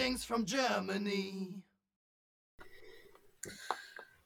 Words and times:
Greetings 0.00 0.24
from 0.24 0.46
Germany. 0.46 1.62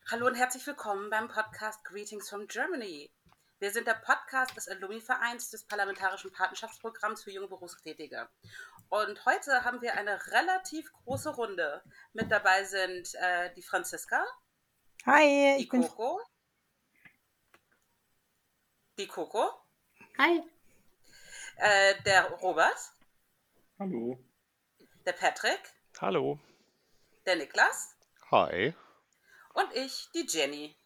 Hallo 0.08 0.28
und 0.28 0.36
herzlich 0.36 0.64
willkommen 0.68 1.10
beim 1.10 1.26
Podcast 1.26 1.84
Greetings 1.84 2.30
from 2.30 2.46
Germany. 2.46 3.10
Wir 3.58 3.72
sind 3.72 3.88
der 3.88 3.94
Podcast 3.94 4.56
des 4.56 4.68
Alumni-Vereins 4.68 5.50
des 5.50 5.64
Parlamentarischen 5.64 6.30
Patenschaftsprogramms 6.30 7.24
für 7.24 7.32
junge 7.32 7.48
Berufstätige. 7.48 8.28
Und 8.88 9.26
heute 9.26 9.64
haben 9.64 9.82
wir 9.82 9.94
eine 9.94 10.24
relativ 10.28 10.92
große 10.92 11.30
Runde. 11.30 11.82
Mit 12.12 12.30
dabei 12.30 12.62
sind 12.62 13.12
äh, 13.16 13.52
die 13.54 13.62
Franziska. 13.62 14.24
Hi, 15.06 15.56
die 15.58 15.66
Coco. 15.66 16.20
Die 18.96 19.08
Coco. 19.08 19.50
Hi. 20.18 20.40
Äh, 21.56 22.00
der 22.04 22.30
Robert. 22.30 22.78
Hallo. 23.80 24.24
Der 25.06 25.12
Patrick. 25.12 25.73
Hallo. 26.04 26.38
Der 27.24 27.36
Niklas. 27.36 27.96
Hi. 28.30 28.74
Und 29.54 29.72
ich, 29.72 30.10
die 30.14 30.26
Jenny. 30.28 30.76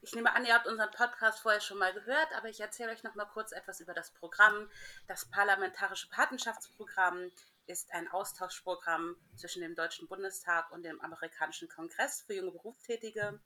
Ich 0.00 0.14
nehme 0.14 0.34
an, 0.34 0.46
ihr 0.46 0.54
habt 0.54 0.66
unseren 0.66 0.90
Podcast 0.90 1.40
vorher 1.40 1.60
schon 1.60 1.76
mal 1.76 1.92
gehört, 1.92 2.28
aber 2.34 2.48
ich 2.48 2.60
erzähle 2.60 2.92
euch 2.92 3.02
noch 3.02 3.14
mal 3.14 3.26
kurz 3.26 3.52
etwas 3.52 3.80
über 3.80 3.92
das 3.92 4.10
Programm. 4.10 4.70
Das 5.06 5.26
Parlamentarische 5.26 6.08
Patenschaftsprogramm 6.08 7.30
ist 7.66 7.92
ein 7.92 8.08
Austauschprogramm 8.08 9.16
zwischen 9.36 9.60
dem 9.60 9.74
Deutschen 9.74 10.08
Bundestag 10.08 10.72
und 10.72 10.82
dem 10.82 10.98
amerikanischen 11.02 11.68
Kongress 11.68 12.22
für 12.22 12.32
junge 12.32 12.52
Berufstätige. 12.52 13.38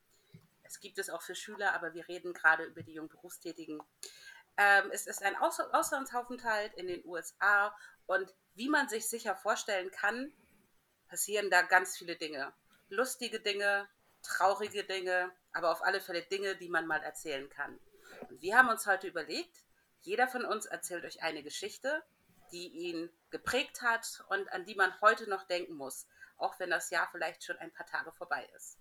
Es 0.63 0.79
gibt 0.79 0.99
es 0.99 1.11
auch 1.11 1.23
für 1.23 1.35
Schüler, 1.35 1.75
aber 1.75 1.95
wir 1.95 2.07
reden 2.07 2.33
gerade 2.33 2.63
über 2.63 2.85
die 2.85 2.93
jungen 2.93 3.09
Berufstätigen. 3.09 3.83
Ähm, 4.61 4.91
es 4.93 5.07
ist 5.07 5.23
ein 5.23 5.37
Aus 5.37 5.59
Auslandsaufenthalt 5.59 6.75
in 6.75 6.87
den 6.87 7.03
USA 7.07 7.75
und 8.05 8.35
wie 8.53 8.69
man 8.69 8.91
sich 8.91 9.09
sicher 9.09 9.35
vorstellen 9.35 9.91
kann, 9.91 10.35
passieren 11.09 11.49
da 11.49 11.63
ganz 11.63 11.97
viele 11.97 12.15
Dinge. 12.15 12.53
Lustige 12.91 13.41
Dinge, 13.41 13.89
traurige 14.23 14.85
Dinge, 14.85 15.33
aber 15.55 15.73
auf 15.73 15.83
alle 15.83 16.03
Fälle 16.03 16.21
Dinge, 16.21 16.57
die 16.57 16.69
man 16.69 16.87
mal 16.87 17.03
erzählen 17.03 17.49
kann. 17.49 17.81
Und 18.29 18.43
wir 18.43 18.59
haben 18.59 18.69
uns 18.69 18.87
heute 18.87 19.09
überlegt, 19.09 19.65
jeder 20.03 20.29
von 20.29 20.45
uns 20.45 20.67
erzählt 20.67 21.07
euch 21.07 21.23
eine 21.23 21.43
Geschichte, 21.43 22.03
die 22.53 22.69
ihn 22.69 23.11
geprägt 23.31 23.81
hat 23.81 24.23
und 24.29 24.53
an 24.53 24.67
die 24.67 24.75
man 24.75 24.93
heute 25.01 25.27
noch 25.31 25.45
denken 25.45 25.75
muss, 25.75 26.07
auch 26.37 26.59
wenn 26.59 26.69
das 26.69 26.91
Jahr 26.91 27.09
vielleicht 27.11 27.45
schon 27.45 27.57
ein 27.57 27.73
paar 27.73 27.87
Tage 27.87 28.13
vorbei 28.13 28.47
ist. 28.57 28.77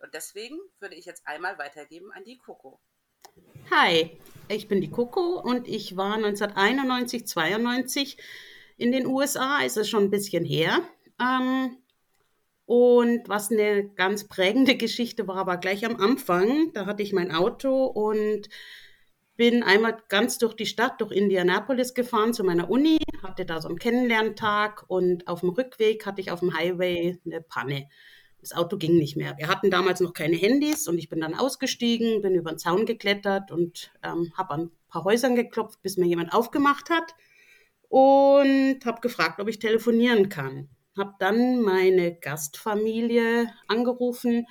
Und 0.00 0.14
deswegen 0.14 0.58
würde 0.80 0.96
ich 0.96 1.04
jetzt 1.04 1.28
einmal 1.28 1.58
weitergeben 1.58 2.10
an 2.12 2.24
die 2.24 2.38
Coco. 2.38 2.80
Hi, 3.70 4.18
ich 4.48 4.68
bin 4.68 4.80
die 4.80 4.90
Coco 4.90 5.40
und 5.40 5.68
ich 5.68 5.96
war 5.96 6.14
1991, 6.14 7.26
92 7.26 8.16
in 8.76 8.92
den 8.92 9.06
USA, 9.06 9.60
ist 9.60 9.76
es 9.76 9.88
schon 9.88 10.04
ein 10.04 10.10
bisschen 10.10 10.44
her. 10.44 10.80
Ähm, 11.20 11.76
und 12.66 13.28
was 13.28 13.50
eine 13.50 13.88
ganz 13.90 14.28
prägende 14.28 14.76
Geschichte 14.76 15.28
war, 15.28 15.46
war 15.46 15.58
gleich 15.58 15.86
am 15.86 15.96
Anfang. 15.96 16.72
Da 16.74 16.86
hatte 16.86 17.02
ich 17.02 17.12
mein 17.12 17.30
Auto 17.32 17.84
und 17.86 18.48
bin 19.36 19.62
einmal 19.62 20.02
ganz 20.08 20.38
durch 20.38 20.54
die 20.54 20.66
Stadt, 20.66 21.00
durch 21.00 21.12
Indianapolis 21.12 21.94
gefahren 21.94 22.34
zu 22.34 22.42
meiner 22.42 22.70
Uni, 22.70 22.98
hatte 23.22 23.44
da 23.44 23.60
so 23.60 23.68
einen 23.68 23.78
Kennenlerntag 23.78 24.84
und 24.88 25.28
auf 25.28 25.40
dem 25.40 25.50
Rückweg 25.50 26.06
hatte 26.06 26.20
ich 26.20 26.30
auf 26.30 26.40
dem 26.40 26.56
Highway 26.56 27.18
eine 27.24 27.40
Panne. 27.40 27.88
Das 28.48 28.56
Auto 28.56 28.76
ging 28.76 28.96
nicht 28.96 29.16
mehr. 29.16 29.36
Wir 29.38 29.48
hatten 29.48 29.70
damals 29.70 30.00
noch 30.00 30.12
keine 30.12 30.36
Handys 30.36 30.86
und 30.88 30.98
ich 30.98 31.08
bin 31.08 31.20
dann 31.20 31.34
ausgestiegen, 31.34 32.22
bin 32.22 32.34
über 32.34 32.52
den 32.52 32.58
Zaun 32.58 32.86
geklettert 32.86 33.50
und 33.50 33.90
ähm, 34.02 34.32
habe 34.36 34.54
an 34.54 34.60
ein 34.62 34.70
paar 34.88 35.04
Häusern 35.04 35.34
geklopft, 35.34 35.82
bis 35.82 35.96
mir 35.96 36.06
jemand 36.06 36.32
aufgemacht 36.32 36.90
hat 36.90 37.14
und 37.88 38.78
habe 38.84 39.00
gefragt, 39.00 39.40
ob 39.40 39.48
ich 39.48 39.58
telefonieren 39.58 40.28
kann 40.28 40.68
habe 40.96 41.14
dann 41.18 41.60
meine 41.60 42.14
Gastfamilie 42.14 43.52
angerufen 43.68 44.46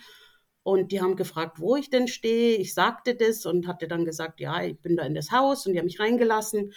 und 0.63 0.91
die 0.91 1.01
haben 1.01 1.15
gefragt, 1.15 1.59
wo 1.59 1.75
ich 1.75 1.89
denn 1.89 2.07
stehe. 2.07 2.57
Ich 2.57 2.73
sagte 2.73 3.15
das 3.15 3.45
und 3.45 3.67
hatte 3.67 3.87
dann 3.87 4.05
gesagt, 4.05 4.39
ja, 4.39 4.63
ich 4.63 4.79
bin 4.79 4.95
da 4.95 5.03
in 5.03 5.15
das 5.15 5.31
Haus 5.31 5.65
und 5.65 5.73
die 5.73 5.79
haben 5.79 5.85
mich 5.85 5.99
reingelassen. 5.99 6.73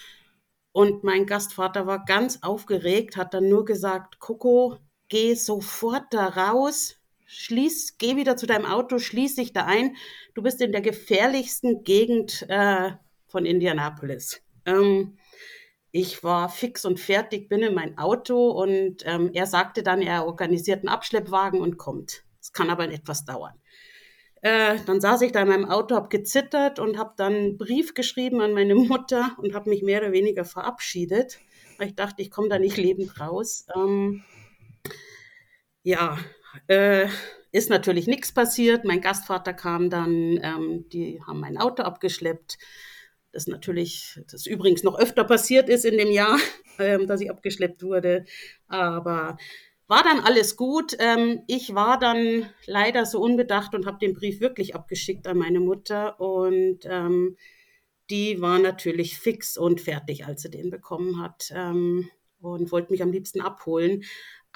Und 0.72 1.04
mein 1.04 1.26
Gastvater 1.26 1.86
war 1.86 2.04
ganz 2.04 2.42
aufgeregt, 2.42 3.16
hat 3.16 3.34
dann 3.34 3.48
nur 3.48 3.64
gesagt, 3.64 4.18
Coco, 4.20 4.76
geh 5.08 5.34
sofort 5.34 6.04
da 6.10 6.28
raus, 6.28 6.97
schließ, 7.28 7.98
geh 7.98 8.16
wieder 8.16 8.36
zu 8.36 8.46
deinem 8.46 8.64
Auto, 8.64 8.98
schließ 8.98 9.36
dich 9.36 9.52
da 9.52 9.66
ein. 9.66 9.96
Du 10.34 10.42
bist 10.42 10.60
in 10.62 10.72
der 10.72 10.80
gefährlichsten 10.80 11.84
Gegend 11.84 12.46
äh, 12.48 12.92
von 13.26 13.44
Indianapolis. 13.44 14.40
Ähm, 14.64 15.18
ich 15.92 16.24
war 16.24 16.48
fix 16.48 16.84
und 16.84 16.98
fertig, 16.98 17.48
bin 17.48 17.62
in 17.62 17.74
mein 17.74 17.98
Auto 17.98 18.50
und 18.50 19.04
ähm, 19.06 19.30
er 19.34 19.46
sagte 19.46 19.82
dann, 19.82 20.00
er 20.00 20.26
organisiert 20.26 20.80
einen 20.80 20.88
Abschleppwagen 20.88 21.60
und 21.60 21.76
kommt. 21.76 22.24
Es 22.40 22.52
kann 22.52 22.70
aber 22.70 22.90
etwas 22.90 23.26
dauern. 23.26 23.54
Äh, 24.40 24.78
dann 24.86 25.00
saß 25.00 25.20
ich 25.22 25.32
da 25.32 25.42
in 25.42 25.48
meinem 25.48 25.70
Auto, 25.70 25.96
habe 25.96 26.08
gezittert 26.08 26.78
und 26.78 26.96
habe 26.96 27.12
dann 27.16 27.34
einen 27.34 27.58
Brief 27.58 27.92
geschrieben 27.92 28.40
an 28.40 28.54
meine 28.54 28.74
Mutter 28.74 29.36
und 29.38 29.54
habe 29.54 29.68
mich 29.68 29.82
mehr 29.82 30.00
oder 30.00 30.12
weniger 30.12 30.46
verabschiedet, 30.46 31.40
weil 31.76 31.88
ich 31.88 31.94
dachte, 31.94 32.22
ich 32.22 32.30
komme 32.30 32.48
da 32.48 32.58
nicht 32.58 32.78
lebend 32.78 33.20
raus. 33.20 33.66
Ähm, 33.74 34.24
ja, 35.82 36.18
äh, 36.66 37.06
ist 37.52 37.70
natürlich 37.70 38.06
nichts 38.06 38.32
passiert. 38.32 38.84
Mein 38.84 39.00
Gastvater 39.00 39.54
kam 39.54 39.90
dann, 39.90 40.38
ähm, 40.42 40.88
die 40.92 41.20
haben 41.26 41.40
mein 41.40 41.58
Auto 41.58 41.82
abgeschleppt 41.82 42.58
das 43.32 43.46
natürlich, 43.46 44.20
das 44.30 44.46
übrigens 44.46 44.82
noch 44.82 44.98
öfter 44.98 45.24
passiert 45.24 45.68
ist 45.68 45.84
in 45.84 45.98
dem 45.98 46.10
Jahr, 46.10 46.38
ähm, 46.78 47.06
dass 47.06 47.20
ich 47.20 47.30
abgeschleppt 47.30 47.82
wurde. 47.82 48.24
Aber 48.66 49.36
war 49.86 50.02
dann 50.02 50.20
alles 50.20 50.56
gut. 50.56 50.96
Ähm, 50.98 51.42
ich 51.46 51.74
war 51.74 51.98
dann 51.98 52.48
leider 52.66 53.06
so 53.06 53.20
unbedacht 53.20 53.74
und 53.74 53.86
habe 53.86 53.98
den 53.98 54.14
Brief 54.14 54.40
wirklich 54.40 54.74
abgeschickt 54.74 55.26
an 55.26 55.38
meine 55.38 55.60
Mutter. 55.60 56.20
Und 56.20 56.80
ähm, 56.84 57.36
die 58.10 58.40
war 58.40 58.58
natürlich 58.58 59.18
fix 59.18 59.56
und 59.56 59.80
fertig, 59.80 60.26
als 60.26 60.42
sie 60.42 60.50
den 60.50 60.70
bekommen 60.70 61.22
hat. 61.22 61.52
Ähm, 61.54 62.10
und 62.40 62.70
wollte 62.70 62.92
mich 62.92 63.02
am 63.02 63.12
liebsten 63.12 63.40
abholen. 63.40 64.04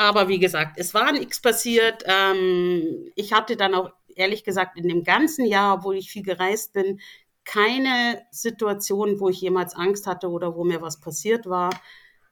Aber 0.02 0.26
wie 0.26 0.40
gesagt, 0.40 0.78
es 0.78 0.94
war 0.94 1.12
nichts 1.12 1.40
passiert. 1.40 2.02
Ähm, 2.06 3.12
ich 3.14 3.32
hatte 3.32 3.56
dann 3.56 3.72
auch 3.72 3.92
ehrlich 4.16 4.42
gesagt 4.42 4.76
in 4.76 4.88
dem 4.88 5.04
ganzen 5.04 5.46
Jahr, 5.46 5.76
obwohl 5.76 5.96
ich 5.96 6.10
viel 6.10 6.24
gereist 6.24 6.72
bin, 6.72 7.00
keine 7.44 8.20
Situation, 8.32 9.20
wo 9.20 9.28
ich 9.28 9.40
jemals 9.40 9.76
Angst 9.76 10.08
hatte 10.08 10.28
oder 10.28 10.56
wo 10.56 10.64
mir 10.64 10.82
was 10.82 11.00
passiert 11.00 11.46
war, 11.46 11.70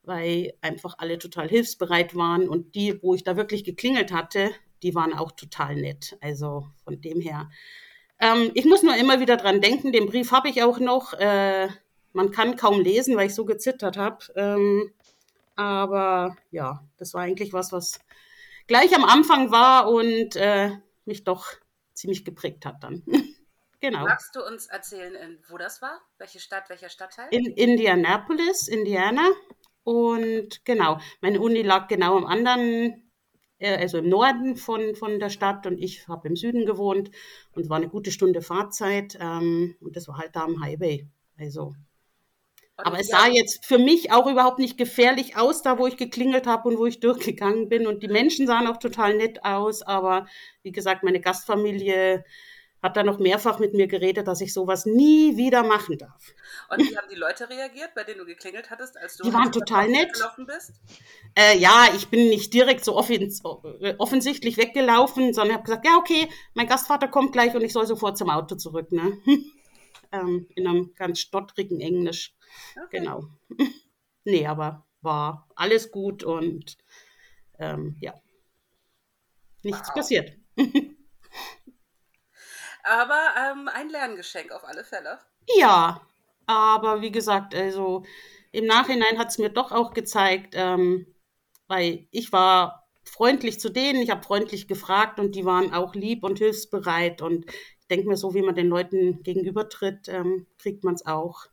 weil 0.03 0.53
einfach 0.63 0.97
alle 0.99 1.17
total 1.21 1.49
hilfsbereit 1.49 2.17
waren 2.17 2.49
und 2.49 2.75
die, 2.75 3.01
wo 3.05 3.15
ich 3.15 3.23
da 3.23 3.37
wirklich 3.37 3.63
geklingelt 3.63 4.11
hatte, 4.11 4.51
die 4.83 4.97
waren 4.97 5.13
auch 5.13 5.31
total 5.31 5.77
nett. 5.77 6.19
Also 6.21 6.67
von 6.83 7.01
dem 7.01 7.21
her. 7.21 7.51
Ähm, 8.19 8.51
ich 8.55 8.65
muss 8.65 8.83
nur 8.83 8.97
immer 8.97 9.21
wieder 9.21 9.37
dran 9.37 9.61
denken, 9.61 9.93
den 9.93 10.07
Brief 10.07 10.33
habe 10.33 10.49
ich 10.49 10.65
auch 10.65 10.81
noch. 10.81 11.13
Äh, 11.13 11.69
man 12.13 12.33
kann 12.33 12.57
kaum 12.57 12.81
lesen, 12.81 13.17
weil 13.17 13.29
ich 13.29 13.35
so 13.37 13.45
gezittert 13.45 13.97
habe. 13.97 14.25
Ähm, 14.35 14.93
aber 15.61 16.37
ja, 16.51 16.89
das 16.97 17.15
war 17.15 17.23
eigentlich 17.23 17.53
was, 17.53 17.71
was 17.71 18.01
gleich 18.67 18.95
am 18.95 19.05
Anfang 19.05 19.51
war 19.51 19.91
und 19.91 20.37
äh, 20.37 20.71
mich 21.05 21.25
doch 21.25 21.47
ziemlich 21.93 22.25
geprägt 22.25 22.65
hat 22.67 22.83
dann. 22.83 23.03
Genau. 23.83 24.01
Magst 24.01 24.37
du 24.37 24.45
uns 24.45 24.67
erzählen, 24.67 25.39
wo 25.49 25.57
das 25.57 25.81
war? 25.81 26.03
Welche 26.19 26.39
Stadt, 26.39 26.69
welcher 26.69 26.91
Stadtteil? 26.91 27.29
In 27.31 27.47
Indianapolis, 27.47 28.69
Indiana. 28.69 29.27
Und 29.85 30.67
genau, 30.67 31.01
meine 31.23 31.41
Uni 31.41 31.63
lag 31.63 31.89
genau 31.89 32.19
am 32.19 32.27
anderen, 32.27 33.11
äh, 33.57 33.79
also 33.79 33.97
im 33.97 34.11
Norden 34.11 34.57
von, 34.57 34.95
von 34.97 35.19
der 35.19 35.31
Stadt 35.31 35.67
und 35.67 35.79
ich 35.79 36.07
habe 36.09 36.29
im 36.29 36.37
Süden 36.37 36.67
gewohnt 36.67 37.11
und 37.53 37.71
war 37.71 37.79
eine 37.79 37.89
gute 37.89 38.11
Stunde 38.11 38.43
Fahrzeit 38.43 39.17
ähm, 39.19 39.75
und 39.81 39.97
das 39.97 40.09
war 40.09 40.19
halt 40.19 40.37
da 40.37 40.45
am 40.45 40.61
Highway. 40.63 41.09
Also 41.39 41.75
aber 42.85 42.99
es 43.01 43.09
sah 43.09 43.27
jetzt 43.29 43.65
für 43.65 43.79
mich 43.79 44.13
auch 44.13 44.27
überhaupt 44.27 44.59
nicht 44.59 44.77
gefährlich 44.77 45.37
aus, 45.37 45.63
da 45.63 45.79
wo 45.79 45.87
ich 45.87 45.97
geklingelt 45.97 46.47
habe 46.47 46.69
und 46.69 46.79
wo 46.79 46.87
ich 46.87 47.01
durchgegangen 47.01 47.69
bin. 47.69 47.87
Und 47.87 48.03
die 48.03 48.09
Menschen 48.09 48.47
sahen 48.47 48.67
auch 48.67 48.79
total 48.79 49.15
nett 49.15 49.45
aus. 49.45 49.83
Aber 49.83 50.27
wie 50.63 50.73
gesagt, 50.73 51.03
meine 51.03 51.21
Gastfamilie 51.21 52.25
hat 52.83 52.97
dann 52.97 53.07
noch 53.07 53.19
mehrfach 53.19 53.59
mit 53.59 53.75
mir 53.75 53.87
geredet, 53.87 54.27
dass 54.27 54.41
ich 54.41 54.55
sowas 54.55 54.87
nie 54.87 55.37
wieder 55.37 55.63
machen 55.63 55.99
darf. 55.99 56.35
Und 56.71 56.81
wie 56.81 56.97
haben 56.97 57.09
die 57.11 57.17
Leute 57.17 57.49
reagiert, 57.49 57.91
bei 57.95 58.05
denen 58.05 58.21
du 58.21 58.25
geklingelt 58.25 58.71
hattest, 58.71 58.97
als 58.97 59.17
du 59.19 59.25
die 59.25 59.33
waren 59.35 59.53
total 59.53 59.89
nett. 59.89 60.13
gelaufen 60.15 60.47
bist? 60.47 60.73
Äh, 61.35 61.59
ja, 61.59 61.89
ich 61.95 62.09
bin 62.09 62.31
nicht 62.31 62.55
direkt 62.55 62.85
so 62.85 62.97
offens 62.97 63.43
offensichtlich 63.99 64.57
weggelaufen, 64.57 65.35
sondern 65.35 65.57
habe 65.57 65.65
gesagt, 65.65 65.85
ja 65.85 65.97
okay, 65.99 66.29
mein 66.55 66.69
Gastvater 66.69 67.09
kommt 67.09 67.33
gleich 67.33 67.55
und 67.55 67.63
ich 67.63 67.73
soll 67.73 67.87
sofort 67.87 68.17
zum 68.17 68.31
Auto 68.31 68.55
zurück. 68.55 68.91
Ne? 68.93 69.19
ähm, 70.13 70.47
in 70.55 70.67
einem 70.67 70.95
ganz 70.95 71.21
stottrigen 71.21 71.81
Englisch. 71.81 72.35
Okay. 72.85 72.99
Genau. 72.99 73.25
nee, 74.25 74.47
aber 74.47 74.87
war 75.03 75.49
alles 75.55 75.91
gut 75.91 76.25
und 76.25 76.77
ähm, 77.59 77.97
ja, 78.01 78.15
nichts 79.63 79.89
wow. 79.89 79.95
passiert. 79.95 80.37
Aber 82.83 83.21
ähm, 83.37 83.69
ein 83.69 83.91
Lerngeschenk 83.91 84.53
auf 84.53 84.65
alle 84.65 84.85
Fälle. 84.85 85.19
Ja, 85.57 86.01
aber 86.47 87.03
wie 87.03 87.13
gesagt, 87.13 87.55
also 87.55 88.05
im 88.53 88.67
Nachhinein 88.67 89.19
hat 89.19 89.29
es 89.29 89.39
mir 89.39 89.51
doch 89.51 89.71
auch 89.71 89.93
gezeigt, 89.93 90.55
ähm, 90.57 91.07
weil 91.69 92.09
ich 92.11 92.33
war 92.33 92.89
freundlich 93.05 93.61
zu 93.61 93.69
denen, 93.71 94.03
ich 94.03 94.11
habe 94.11 94.25
freundlich 94.25 94.67
gefragt 94.67 95.21
und 95.21 95.35
die 95.35 95.45
waren 95.45 95.73
auch 95.73 95.95
lieb 95.95 96.25
und 96.25 96.39
hilfsbereit. 96.39 97.23
Und 97.23 97.47
ich 97.47 97.87
denke 97.89 98.09
mir, 98.09 98.17
so 98.17 98.35
wie 98.35 98.43
man 98.43 98.55
den 98.55 98.69
Leuten 98.69 99.23
gegenübertritt, 99.23 100.09
ähm, 100.09 100.47
kriegt 100.59 100.85
man 100.85 100.95
es 100.95 101.07
auch 101.07 101.47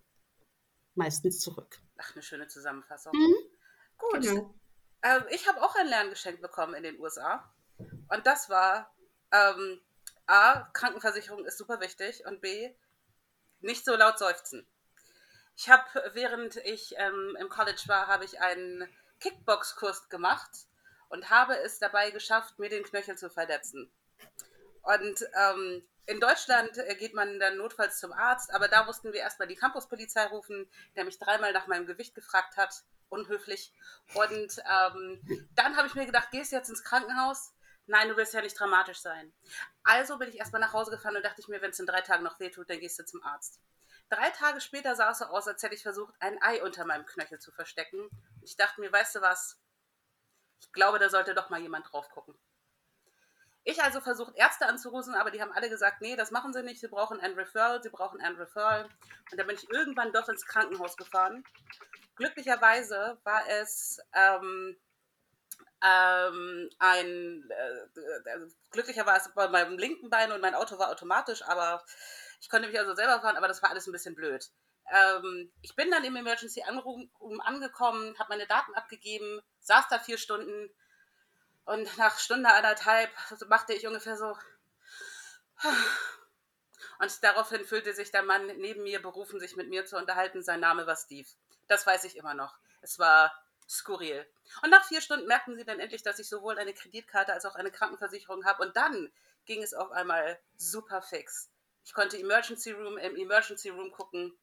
meistens 0.97 1.39
zurück. 1.39 1.79
Ach, 1.97 2.13
eine 2.13 2.23
schöne 2.23 2.47
Zusammenfassung. 2.47 3.13
Mhm. 3.13 3.35
Gut. 3.97 4.21
Genau. 4.21 4.53
Ähm, 5.03 5.23
ich 5.29 5.47
habe 5.47 5.61
auch 5.61 5.75
ein 5.75 5.87
Lerngeschenk 5.87 6.41
bekommen 6.41 6.73
in 6.73 6.83
den 6.83 6.99
USA. 6.99 7.51
Und 8.09 8.25
das 8.25 8.49
war 8.49 8.93
ähm, 9.31 9.81
A, 10.25 10.69
Krankenversicherung 10.73 11.45
ist 11.45 11.57
super 11.57 11.79
wichtig 11.79 12.25
und 12.25 12.41
B, 12.41 12.73
nicht 13.61 13.85
so 13.85 13.95
laut 13.95 14.19
seufzen. 14.19 14.67
Ich 15.55 15.69
habe, 15.69 15.83
während 16.13 16.57
ich 16.57 16.93
ähm, 16.97 17.35
im 17.39 17.49
College 17.49 17.83
war, 17.87 18.07
habe 18.07 18.25
ich 18.25 18.39
einen 18.39 18.87
Kickbox-Kurs 19.19 20.09
gemacht 20.09 20.51
und 21.09 21.29
habe 21.29 21.57
es 21.57 21.79
dabei 21.79 22.11
geschafft, 22.11 22.59
mir 22.59 22.69
den 22.69 22.83
Knöchel 22.83 23.17
zu 23.17 23.29
verletzen. 23.29 23.91
Und 24.83 25.25
ähm, 25.33 25.87
in 26.07 26.21
Deutschland 26.21 26.77
äh, 26.77 26.95
geht 26.95 27.13
man 27.13 27.39
dann 27.39 27.57
notfalls 27.57 27.99
zum 27.99 28.13
Arzt, 28.13 28.53
aber 28.53 28.69
da 28.69 28.85
mussten 28.85 29.11
wir 29.11 29.19
erstmal 29.19 29.47
die 29.47 29.55
Campuspolizei 29.55 30.25
rufen, 30.27 30.69
der 30.95 31.03
mich 31.03 31.19
dreimal 31.19 31.51
nach 31.51 31.67
meinem 31.67 31.85
Gewicht 31.85 32.15
gefragt 32.15 32.55
hat. 32.57 32.83
Unhöflich. 33.09 33.73
Und 34.13 34.57
ähm, 34.69 35.47
dann 35.55 35.77
habe 35.77 35.87
ich 35.87 35.95
mir 35.95 36.05
gedacht, 36.05 36.31
gehst 36.31 36.51
du 36.51 36.55
jetzt 36.55 36.69
ins 36.69 36.83
Krankenhaus? 36.83 37.53
Nein, 37.85 38.09
du 38.09 38.17
willst 38.17 38.33
ja 38.33 38.41
nicht 38.41 38.57
dramatisch 38.57 38.99
sein. 38.99 39.33
Also 39.83 40.17
bin 40.17 40.29
ich 40.29 40.39
erstmal 40.39 40.61
nach 40.61 40.73
Hause 40.73 40.91
gefahren 40.91 41.15
und 41.15 41.23
dachte 41.23 41.41
ich 41.41 41.47
mir, 41.47 41.61
wenn 41.61 41.71
es 41.71 41.79
in 41.79 41.85
drei 41.85 42.01
Tagen 42.01 42.23
noch 42.23 42.39
wehtut, 42.39 42.69
dann 42.69 42.79
gehst 42.79 42.99
du 42.99 43.05
zum 43.05 43.23
Arzt. 43.23 43.61
Drei 44.09 44.29
Tage 44.29 44.61
später 44.61 44.95
sah 44.95 45.11
es 45.11 45.19
so 45.19 45.25
aus, 45.25 45.47
als 45.47 45.61
hätte 45.61 45.75
ich 45.75 45.83
versucht, 45.83 46.13
ein 46.19 46.41
Ei 46.41 46.63
unter 46.63 46.85
meinem 46.85 47.05
Knöchel 47.05 47.39
zu 47.39 47.51
verstecken. 47.51 48.09
Ich 48.41 48.55
dachte 48.55 48.79
mir, 48.79 48.91
weißt 48.91 49.15
du 49.15 49.21
was? 49.21 49.59
Ich 50.61 50.71
glaube, 50.71 50.99
da 50.99 51.09
sollte 51.09 51.33
doch 51.33 51.49
mal 51.49 51.59
jemand 51.61 51.91
drauf 51.91 52.09
gucken. 52.09 52.37
Ich 53.69 53.83
also 53.83 53.99
versucht, 53.99 54.33
Ärzte 54.37 54.65
anzurufen, 54.65 55.13
aber 55.13 55.29
die 55.29 55.41
haben 55.41 55.51
alle 55.51 55.69
gesagt, 55.69 55.99
nee, 55.99 56.15
das 56.15 56.31
machen 56.31 56.53
sie 56.53 56.63
nicht, 56.63 56.79
sie 56.79 56.87
brauchen 56.87 57.19
ein 57.19 57.33
Referral, 57.33 57.83
sie 57.83 57.89
brauchen 57.89 58.21
ein 58.21 58.37
Referral. 58.37 58.85
Und 59.29 59.37
dann 59.37 59.45
bin 59.45 59.57
ich 59.57 59.69
irgendwann 59.69 60.13
doch 60.13 60.29
ins 60.29 60.45
Krankenhaus 60.45 60.95
gefahren. 60.95 61.43
Glücklicherweise 62.15 63.17
war 63.25 63.41
es 63.49 63.99
ähm, 64.13 64.77
ähm, 65.83 66.69
ein, 66.79 67.49
äh, 67.49 67.99
äh, 67.99 68.47
glücklicher 68.71 69.03
bei 69.35 69.49
meinem 69.49 69.77
linken 69.77 70.09
Bein 70.09 70.31
und 70.31 70.39
mein 70.39 70.55
Auto 70.55 70.79
war 70.79 70.89
automatisch, 70.89 71.41
aber 71.41 71.83
ich 72.39 72.49
konnte 72.49 72.69
mich 72.69 72.79
also 72.79 72.95
selber 72.95 73.19
fahren, 73.19 73.35
aber 73.35 73.49
das 73.49 73.61
war 73.61 73.69
alles 73.69 73.85
ein 73.85 73.91
bisschen 73.91 74.15
blöd. 74.15 74.49
Ähm, 74.93 75.51
ich 75.61 75.75
bin 75.75 75.91
dann 75.91 76.05
im 76.05 76.15
Emergency 76.15 76.63
Room 77.19 77.41
angekommen, 77.41 78.17
habe 78.17 78.29
meine 78.29 78.47
Daten 78.47 78.73
abgegeben, 78.75 79.41
saß 79.59 79.89
da 79.89 79.99
vier 79.99 80.17
Stunden 80.17 80.69
und 81.67 81.97
nach 81.97 82.17
Stunde 82.17 82.49
anderthalb 82.49 83.11
machte 83.47 83.73
ich 83.73 83.85
ungefähr 83.85 84.17
so. 84.17 84.37
Und 86.99 87.23
daraufhin 87.23 87.65
fühlte 87.65 87.93
sich 87.93 88.09
der 88.09 88.23
Mann 88.23 88.47
neben 88.57 88.83
mir 88.83 89.01
berufen, 89.01 89.39
sich 89.39 89.55
mit 89.55 89.69
mir 89.69 89.85
zu 89.85 89.97
unterhalten. 89.97 90.41
Sein 90.41 90.61
Name 90.61 90.87
war 90.87 90.95
Steve. 90.95 91.27
Das 91.67 91.85
weiß 91.85 92.05
ich 92.05 92.15
immer 92.15 92.33
noch. 92.33 92.57
Es 92.81 92.99
war 92.99 93.33
skurril. 93.67 94.25
Und 94.63 94.69
nach 94.69 94.85
vier 94.85 95.01
Stunden 95.01 95.27
merkten 95.27 95.57
sie 95.57 95.65
dann 95.65 95.79
endlich, 95.79 96.03
dass 96.03 96.19
ich 96.19 96.29
sowohl 96.29 96.57
eine 96.57 96.73
Kreditkarte 96.73 97.33
als 97.33 97.45
auch 97.45 97.55
eine 97.55 97.71
Krankenversicherung 97.71 98.45
habe. 98.45 98.63
Und 98.63 98.77
dann 98.77 99.11
ging 99.45 99.61
es 99.61 99.73
auf 99.73 99.91
einmal 99.91 100.39
super 100.55 101.01
fix. 101.01 101.49
Ich 101.83 101.93
konnte 101.93 102.17
Emergency 102.17 102.71
Room 102.71 102.97
im 102.97 103.15
Emergency 103.17 103.69
Room 103.69 103.91
gucken. 103.91 104.37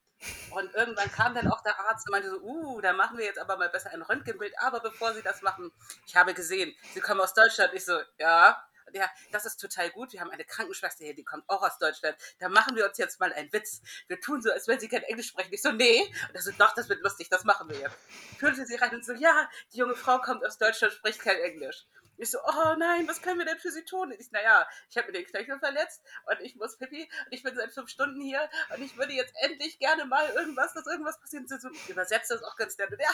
Und 0.51 0.73
irgendwann 0.73 1.11
kam 1.11 1.33
dann 1.33 1.51
auch 1.51 1.61
der 1.61 1.77
Arzt 1.79 2.07
und 2.07 2.11
meinte 2.11 2.29
so, 2.29 2.39
uh, 2.39 2.81
da 2.81 2.93
machen 2.93 3.17
wir 3.17 3.25
jetzt 3.25 3.39
aber 3.39 3.57
mal 3.57 3.69
besser 3.69 3.91
ein 3.91 4.01
Röntgenbild. 4.01 4.53
Aber 4.59 4.79
bevor 4.79 5.13
Sie 5.13 5.21
das 5.21 5.41
machen, 5.41 5.71
ich 6.07 6.15
habe 6.15 6.33
gesehen, 6.33 6.73
Sie 6.93 7.01
kommen 7.01 7.21
aus 7.21 7.33
Deutschland. 7.33 7.73
Ich 7.73 7.85
so, 7.85 7.99
ja, 8.17 8.63
ja, 8.95 9.09
das 9.31 9.45
ist 9.45 9.57
total 9.57 9.89
gut. 9.91 10.13
Wir 10.13 10.21
haben 10.21 10.31
eine 10.31 10.45
Krankenschwester 10.45 11.03
hier, 11.03 11.13
die 11.13 11.25
kommt 11.25 11.43
auch 11.49 11.61
aus 11.61 11.77
Deutschland. 11.77 12.17
Da 12.39 12.47
machen 12.49 12.75
wir 12.75 12.85
uns 12.87 12.97
jetzt 12.97 13.19
mal 13.19 13.33
einen 13.33 13.51
Witz. 13.51 13.81
Wir 14.07 14.19
tun 14.19 14.41
so, 14.41 14.51
als 14.51 14.67
wenn 14.67 14.79
sie 14.79 14.87
kein 14.87 15.03
Englisch 15.03 15.27
sprechen. 15.27 15.53
Ich 15.53 15.61
so, 15.61 15.71
nee. 15.71 16.01
Und 16.29 16.35
er 16.35 16.41
so, 16.41 16.51
doch, 16.57 16.73
das 16.73 16.87
wird 16.87 17.01
lustig, 17.01 17.29
das 17.29 17.43
machen 17.43 17.69
wir 17.69 17.77
jetzt. 17.77 17.97
Fühlte 18.39 18.65
sie 18.65 18.75
rein 18.75 18.95
und 18.95 19.05
so, 19.05 19.13
ja, 19.13 19.49
die 19.73 19.77
junge 19.77 19.95
Frau 19.95 20.19
kommt 20.19 20.45
aus 20.45 20.57
Deutschland, 20.57 20.93
spricht 20.93 21.19
kein 21.19 21.37
Englisch. 21.37 21.85
Ich 22.17 22.31
so, 22.31 22.37
oh 22.45 22.75
nein, 22.77 23.07
was 23.07 23.21
können 23.21 23.39
wir 23.39 23.45
denn 23.45 23.57
für 23.57 23.71
sie 23.71 23.83
tun? 23.83 24.11
Und 24.11 24.19
ich, 24.19 24.31
naja, 24.31 24.65
ich 24.89 24.97
habe 24.97 25.07
mir 25.07 25.13
den 25.13 25.25
Knöchel 25.25 25.59
verletzt 25.59 26.01
und 26.25 26.39
ich 26.41 26.55
muss 26.55 26.77
pipi 26.77 27.03
und 27.25 27.33
ich 27.33 27.43
bin 27.43 27.53
seit 27.55 27.73
fünf 27.73 27.89
Stunden 27.89 28.21
hier 28.21 28.49
und 28.73 28.81
ich 28.81 28.95
würde 28.97 29.11
jetzt 29.11 29.33
endlich 29.41 29.79
gerne 29.79 30.05
mal 30.05 30.29
irgendwas, 30.29 30.73
dass 30.73 30.87
irgendwas 30.87 31.19
passiert. 31.19 31.49
Sie 31.49 31.59
so, 31.59 31.69
übersetzt 31.89 32.31
das 32.31 32.41
auch 32.41 32.55
ganz 32.55 32.77
nett. 32.77 32.91
Und 32.91 32.99
ja, 33.01 33.09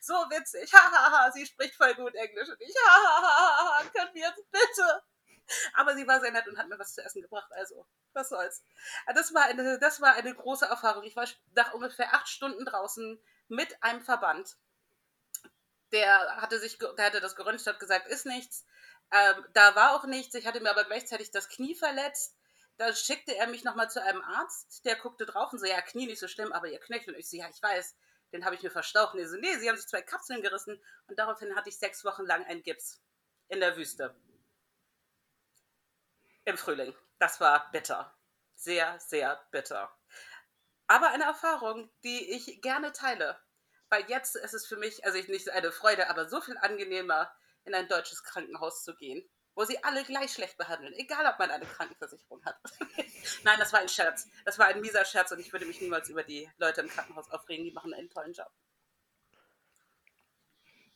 so 0.00 0.14
witzig, 0.14 0.72
hahaha, 0.72 1.30
sie 1.32 1.46
spricht 1.46 1.74
voll 1.74 1.94
gut 1.94 2.14
Englisch 2.14 2.48
und 2.48 2.60
ich, 2.60 2.74
hahaha, 2.86 3.84
können 3.94 4.14
wir 4.14 4.22
jetzt 4.22 4.50
bitte? 4.50 5.02
Aber 5.74 5.94
sie 5.94 6.06
war 6.06 6.20
sehr 6.20 6.32
nett 6.32 6.48
und 6.48 6.58
hat 6.58 6.68
mir 6.68 6.78
was 6.78 6.94
zu 6.94 7.04
essen 7.04 7.22
gebracht, 7.22 7.52
also 7.52 7.86
was 8.12 8.28
soll's. 8.28 8.64
Das 9.14 9.32
war 9.32 9.44
eine, 9.44 9.78
das 9.78 10.00
war 10.00 10.14
eine 10.14 10.34
große 10.34 10.66
Erfahrung. 10.66 11.04
Ich 11.04 11.14
war 11.14 11.26
nach 11.54 11.72
ungefähr 11.72 12.14
acht 12.14 12.28
Stunden 12.28 12.64
draußen 12.64 13.22
mit 13.48 13.80
einem 13.82 14.02
Verband 14.02 14.56
der 15.92 16.36
hatte 16.36 16.58
sich, 16.58 16.78
der 16.78 17.06
hatte 17.06 17.20
das 17.20 17.36
geröntgt, 17.36 17.66
hat 17.66 17.80
gesagt, 17.80 18.08
ist 18.08 18.26
nichts. 18.26 18.64
Ähm, 19.12 19.44
da 19.52 19.74
war 19.74 19.94
auch 19.94 20.04
nichts. 20.04 20.34
Ich 20.34 20.46
hatte 20.46 20.60
mir 20.60 20.70
aber 20.70 20.84
gleichzeitig 20.84 21.30
das 21.30 21.48
Knie 21.48 21.74
verletzt. 21.74 22.36
Da 22.76 22.94
schickte 22.94 23.34
er 23.34 23.46
mich 23.46 23.64
nochmal 23.64 23.90
zu 23.90 24.02
einem 24.02 24.20
Arzt, 24.22 24.84
der 24.84 24.96
guckte 24.96 25.24
drauf 25.24 25.52
und 25.52 25.58
so, 25.58 25.66
ja, 25.66 25.80
Knie 25.80 26.06
nicht 26.06 26.18
so 26.18 26.28
schlimm, 26.28 26.52
aber 26.52 26.68
ihr 26.68 26.80
Knöchel. 26.80 27.14
Und 27.14 27.20
ich 27.20 27.30
so, 27.30 27.36
ja, 27.36 27.48
ich 27.48 27.62
weiß, 27.62 27.96
den 28.32 28.44
habe 28.44 28.54
ich 28.54 28.62
mir 28.62 28.70
verstaucht. 28.70 29.14
Und 29.14 29.20
er 29.20 29.28
so, 29.28 29.36
nee, 29.36 29.56
sie 29.56 29.68
haben 29.68 29.76
sich 29.76 29.88
zwei 29.88 30.02
Kapseln 30.02 30.42
gerissen. 30.42 30.82
Und 31.06 31.18
daraufhin 31.18 31.54
hatte 31.54 31.68
ich 31.68 31.78
sechs 31.78 32.04
Wochen 32.04 32.24
lang 32.24 32.44
einen 32.44 32.62
Gips 32.62 33.02
in 33.48 33.60
der 33.60 33.76
Wüste. 33.76 34.14
Im 36.44 36.58
Frühling. 36.58 36.94
Das 37.18 37.40
war 37.40 37.70
bitter. 37.70 38.16
Sehr, 38.54 38.98
sehr 39.00 39.40
bitter. 39.50 39.94
Aber 40.86 41.08
eine 41.08 41.24
Erfahrung, 41.24 41.90
die 42.04 42.32
ich 42.32 42.60
gerne 42.62 42.92
teile 42.92 43.40
weil 43.88 44.04
jetzt 44.08 44.36
ist 44.36 44.54
es 44.54 44.66
für 44.66 44.76
mich, 44.76 45.04
also 45.04 45.18
nicht 45.18 45.50
eine 45.50 45.72
Freude, 45.72 46.10
aber 46.10 46.28
so 46.28 46.40
viel 46.40 46.56
angenehmer, 46.58 47.30
in 47.64 47.74
ein 47.74 47.88
deutsches 47.88 48.22
Krankenhaus 48.22 48.84
zu 48.84 48.94
gehen, 48.96 49.28
wo 49.56 49.64
sie 49.64 49.82
alle 49.82 50.04
gleich 50.04 50.32
schlecht 50.32 50.58
behandeln, 50.58 50.92
egal 50.94 51.26
ob 51.26 51.38
man 51.38 51.50
eine 51.50 51.64
Krankenversicherung 51.64 52.44
hat. 52.44 52.56
Nein, 53.42 53.58
das 53.58 53.72
war 53.72 53.80
ein 53.80 53.88
Scherz. 53.88 54.28
Das 54.44 54.58
war 54.58 54.66
ein 54.66 54.80
mieser 54.80 55.04
Scherz 55.04 55.32
und 55.32 55.40
ich 55.40 55.52
würde 55.52 55.64
mich 55.64 55.80
niemals 55.80 56.08
über 56.10 56.22
die 56.22 56.48
Leute 56.58 56.82
im 56.82 56.88
Krankenhaus 56.88 57.30
aufregen, 57.30 57.64
die 57.64 57.72
machen 57.72 57.94
einen 57.94 58.10
tollen 58.10 58.34
Job. 58.34 58.50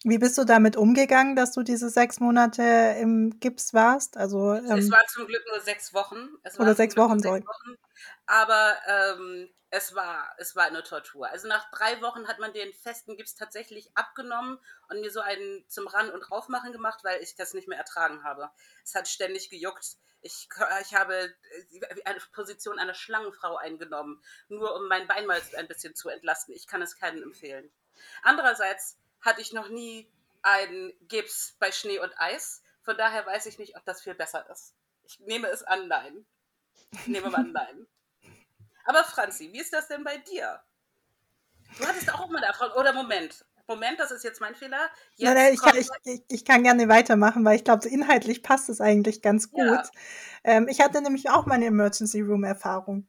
Wie 0.03 0.19
bist 0.19 0.39
du 0.39 0.45
damit 0.45 0.77
umgegangen, 0.77 1.37
dass 1.37 1.53
du 1.53 1.63
diese 1.63 1.91
sechs 1.91 2.21
Monate 2.21 2.63
im 3.01 3.39
Gips 3.39 3.75
warst? 3.75 4.17
Also, 4.17 4.55
ähm, 4.55 4.79
es 4.79 4.91
waren 4.91 5.07
zum 5.09 5.27
Glück 5.27 5.43
nur 5.47 5.61
sechs 5.61 5.93
Wochen. 5.93 6.29
oder 6.59 6.75
sechs 6.75 6.97
Wochen, 6.97 7.21
sorry. 7.21 7.45
Wochen, 7.45 7.77
aber 8.25 8.77
ähm, 8.87 9.51
es 9.71 9.95
war, 9.95 10.35
es 10.39 10.57
war 10.57 10.65
eine 10.65 10.83
Tortur. 10.83 11.29
Also 11.29 11.49
nach 11.49 11.71
drei 11.71 12.01
Wochen 12.03 12.27
hat 12.29 12.39
man 12.39 12.53
den 12.53 12.73
festen 12.73 13.17
Gips 13.17 13.35
tatsächlich 13.35 13.91
abgenommen 13.95 14.59
und 14.89 15.01
mir 15.01 15.11
so 15.11 15.21
einen 15.21 15.65
zum 15.69 15.87
Ran- 15.87 16.11
und 16.11 16.31
Raufmachen 16.31 16.73
gemacht, 16.73 17.01
weil 17.05 17.23
ich 17.23 17.37
das 17.37 17.55
nicht 17.55 17.69
mehr 17.69 17.79
ertragen 17.79 18.25
habe. 18.25 18.51
Es 18.85 18.95
hat 18.95 19.07
ständig 19.07 19.51
gejuckt. 19.51 19.97
Ich, 20.23 20.49
ich 20.83 20.95
habe 20.95 21.15
äh, 21.15 22.05
eine 22.05 22.21
Position 22.33 22.79
einer 22.79 22.95
Schlangenfrau 22.95 23.57
eingenommen, 23.57 24.23
nur 24.49 24.75
um 24.75 24.89
mein 24.89 25.07
Bein 25.07 25.27
mal 25.27 25.41
ein 25.57 25.69
bisschen 25.69 25.95
zu 25.95 26.09
entlasten. 26.09 26.55
Ich 26.55 26.67
kann 26.67 26.83
es 26.83 26.97
keinem 26.97 27.23
empfehlen. 27.23 27.71
Andererseits 28.23 28.99
hatte 29.21 29.41
ich 29.41 29.53
noch 29.53 29.69
nie 29.69 30.11
einen 30.43 30.93
Gips 31.09 31.57
bei 31.59 31.71
Schnee 31.73 31.99
und 31.99 32.13
Eis. 32.19 32.63
Von 32.83 32.97
daher 32.97 33.27
weiß 33.27 33.47
ich 33.47 33.59
nicht, 33.59 33.77
ob 33.77 33.85
das 33.85 34.03
viel 34.03 34.15
besser 34.15 34.49
ist. 34.51 34.75
Ich 35.05 35.21
nehme 35.21 35.49
es 35.49 35.63
an, 35.63 35.89
nein. 35.89 36.25
Ich 36.93 37.07
nehme 37.07 37.35
an, 37.35 37.53
nein. 37.53 37.87
Aber 38.85 39.05
Franzi, 39.05 39.53
wie 39.53 39.61
ist 39.61 39.73
das 39.73 39.89
denn 39.89 40.05
bei 40.05 40.19
dir? 40.19 40.63
Du 41.79 41.87
hattest 41.87 42.13
auch 42.13 42.29
mal 42.29 42.43
Erfahrung. 42.43 42.77
Oder 42.77 42.93
Moment. 42.93 43.45
Moment, 43.69 44.01
das 44.01 44.11
ist 44.11 44.25
jetzt 44.25 44.41
mein 44.41 44.57
Fehler. 44.57 44.91
Jetzt 45.15 45.29
nein, 45.29 45.35
nein, 45.35 45.55
ich, 45.55 45.63
kann, 45.63 45.77
ich, 45.77 46.23
ich, 46.29 46.45
kann 46.45 46.65
gerne 46.65 46.89
weitermachen, 46.89 47.45
weil 47.45 47.55
ich 47.55 47.63
glaube, 47.63 47.83
so 47.85 47.89
inhaltlich 47.89 48.43
passt 48.43 48.69
es 48.69 48.81
eigentlich 48.81 49.23
ganz 49.23 49.53
gut. 49.53 49.65
Ja. 49.65 49.85
Ähm, 50.43 50.67
ich 50.67 50.81
hatte 50.81 51.01
nämlich 51.01 51.31
auch 51.31 51.47
meine 51.47 51.67
Emergency 51.67 52.21
Room 52.21 52.43
Erfahrung. 52.43 53.07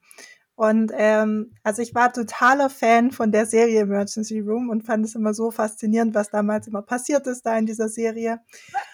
Und 0.61 0.91
ähm, 0.93 1.55
also 1.63 1.81
ich 1.81 1.95
war 1.95 2.13
totaler 2.13 2.69
Fan 2.69 3.09
von 3.09 3.31
der 3.31 3.47
Serie 3.47 3.79
Emergency 3.79 4.41
Room 4.41 4.69
und 4.69 4.83
fand 4.83 5.03
es 5.03 5.15
immer 5.15 5.33
so 5.33 5.49
faszinierend, 5.49 6.13
was 6.13 6.29
damals 6.29 6.67
immer 6.67 6.83
passiert 6.83 7.25
ist 7.25 7.47
da 7.47 7.57
in 7.57 7.65
dieser 7.65 7.89
Serie. 7.89 8.41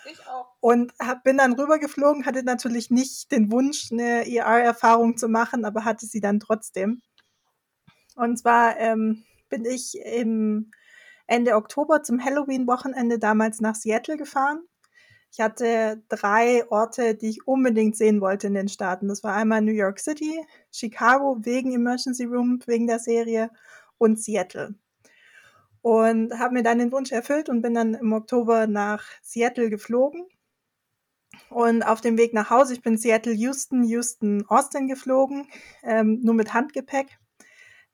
ich 0.10 0.26
auch. 0.28 0.48
Und 0.62 0.94
hab, 0.98 1.26
bin 1.26 1.40
dann 1.40 1.60
rübergeflogen, 1.60 2.26
hatte 2.26 2.44
natürlich 2.44 2.90
nicht 2.90 3.34
den 3.34 3.52
Wunsch, 3.52 3.90
eine 3.92 4.34
ER-Erfahrung 4.34 5.18
zu 5.18 5.28
machen, 5.28 5.66
aber 5.66 5.84
hatte 5.84 6.06
sie 6.06 6.22
dann 6.22 6.40
trotzdem. 6.40 7.02
Und 8.16 8.40
zwar 8.40 8.78
ähm, 8.78 9.26
bin 9.50 9.66
ich 9.66 10.00
im 10.06 10.72
Ende 11.26 11.56
Oktober 11.56 12.02
zum 12.02 12.24
Halloween-Wochenende 12.24 13.20
damals 13.20 13.60
nach 13.60 13.76
Seattle 13.76 14.16
gefahren 14.16 14.62
ich 15.32 15.42
hatte 15.42 16.02
drei 16.10 16.70
Orte, 16.72 17.16
die 17.16 17.30
ich 17.30 17.48
unbedingt 17.48 17.96
sehen 17.96 18.22
wollte 18.22 18.48
in 18.48 18.54
den 18.54 18.70
Staaten. 18.70 19.08
Das 19.08 19.24
war 19.24 19.36
einmal 19.36 19.62
New 19.62 19.72
York 19.72 20.00
City, 20.00 20.44
Chicago 20.72 21.38
wegen 21.42 21.74
Emergency 21.74 22.26
Room, 22.26 22.60
wegen 22.66 22.88
der 22.88 23.00
Serie 23.00 23.52
und 23.98 24.20
Seattle. 24.20 24.76
Und 25.82 26.38
habe 26.40 26.54
mir 26.54 26.64
dann 26.64 26.80
den 26.80 26.92
Wunsch 26.92 27.12
erfüllt 27.12 27.50
und 27.50 27.62
bin 27.62 27.74
dann 27.74 27.94
im 27.94 28.14
Oktober 28.14 28.68
nach 28.68 29.06
Seattle 29.22 29.70
geflogen. 29.70 30.26
Und 31.50 31.84
auf 31.84 32.02
dem 32.02 32.18
Weg 32.18 32.34
nach 32.34 32.50
Hause, 32.50 32.74
ich 32.74 32.82
bin 32.82 32.98
Seattle, 32.98 33.34
Houston, 33.34 33.84
Houston, 33.84 34.46
Austin 34.48 34.88
geflogen, 34.88 35.48
ähm, 35.84 36.20
nur 36.24 36.34
mit 36.34 36.54
Handgepäck. 36.54 37.20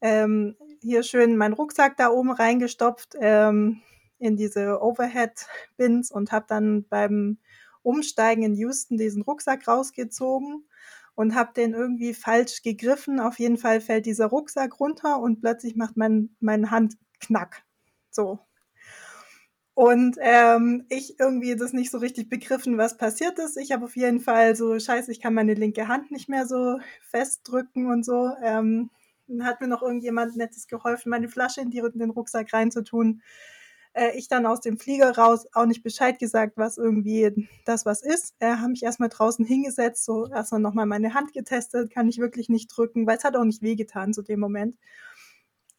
Ähm, 0.02 0.56
hier 0.82 1.04
schön 1.04 1.38
meinen 1.38 1.54
Rucksack 1.54 1.98
da 1.98 2.10
oben 2.10 2.32
reingestopft 2.32 3.16
ähm, 3.20 3.82
in 4.24 4.38
diese 4.38 4.82
Overhead-Bins 4.82 6.12
und 6.12 6.32
habe 6.32 6.46
dann 6.48 6.86
beim 6.88 7.38
Umsteigen 7.82 8.44
in 8.44 8.56
Houston 8.56 8.98
diesen 8.98 9.22
Rucksack 9.22 9.68
rausgezogen 9.68 10.66
und 11.16 11.36
habe 11.36 11.54
den 11.54 11.74
irgendwie 11.74 12.14
falsch 12.14 12.64
gegriffen. 12.64 13.20
Auf 13.20 13.40
jeden 13.40 13.58
Fall 13.58 13.82
fällt 13.82 14.06
dieser 14.06 14.28
Rucksack 14.28 14.80
runter 14.80 15.20
und 15.20 15.42
plötzlich 15.42 15.76
macht 15.76 15.98
mein, 15.98 16.36
meine 16.40 16.72
Hand 16.72 16.96
knack. 17.20 17.64
So. 18.10 18.40
Und 19.76 20.18
ähm, 20.22 20.86
ich 20.90 21.20
irgendwie 21.20 21.56
das 21.56 21.74
nicht 21.74 21.90
so 21.90 21.98
richtig 21.98 22.30
begriffen, 22.30 22.78
was 22.78 22.98
passiert 22.98 23.40
ist. 23.40 23.58
Ich 23.58 23.72
habe 23.72 23.86
auf 23.86 23.96
jeden 23.96 24.20
Fall 24.20 24.56
so, 24.56 24.78
scheiße, 24.80 25.12
ich 25.12 25.20
kann 25.20 25.34
meine 25.34 25.56
linke 25.56 25.88
Hand 25.88 26.12
nicht 26.12 26.30
mehr 26.30 26.46
so 26.46 26.80
festdrücken 27.02 27.92
und 27.92 28.06
so. 28.06 28.32
Ähm, 28.44 28.92
dann 29.28 29.46
hat 29.46 29.62
mir 29.62 29.68
noch 29.68 29.82
irgendjemand 29.82 30.36
Nettes 30.36 30.68
geholfen, 30.68 31.10
meine 31.10 31.28
Flasche 31.28 31.62
in, 31.62 31.72
die, 31.72 31.80
in 31.80 32.00
den 32.00 32.12
Rucksack 32.12 32.54
reinzutun. 32.54 33.24
Äh, 33.94 34.18
ich 34.18 34.28
dann 34.28 34.46
aus 34.46 34.62
dem 34.62 34.78
Flieger 34.78 35.16
raus, 35.16 35.48
auch 35.54 35.66
nicht 35.66 35.84
Bescheid 35.84 36.20
gesagt, 36.20 36.58
was 36.58 36.78
irgendwie 36.78 37.48
das 37.66 37.86
was 37.86 38.02
ist. 38.02 38.36
Äh, 38.40 38.56
habe 38.58 38.70
mich 38.70 38.84
erstmal 38.84 39.10
draußen 39.10 39.46
hingesetzt, 39.46 40.06
so 40.06 40.28
erstmal 40.28 40.62
nochmal 40.62 40.86
meine 40.86 41.14
Hand 41.14 41.34
getestet, 41.34 41.92
kann 41.92 42.10
ich 42.10 42.20
wirklich 42.20 42.50
nicht 42.50 42.68
drücken, 42.68 43.08
weil 43.08 43.18
es 43.18 43.24
hat 43.24 43.36
auch 43.36 43.44
nicht 43.44 43.62
wehgetan 43.62 44.14
zu 44.14 44.22
dem 44.24 44.40
Moment. 44.40 44.78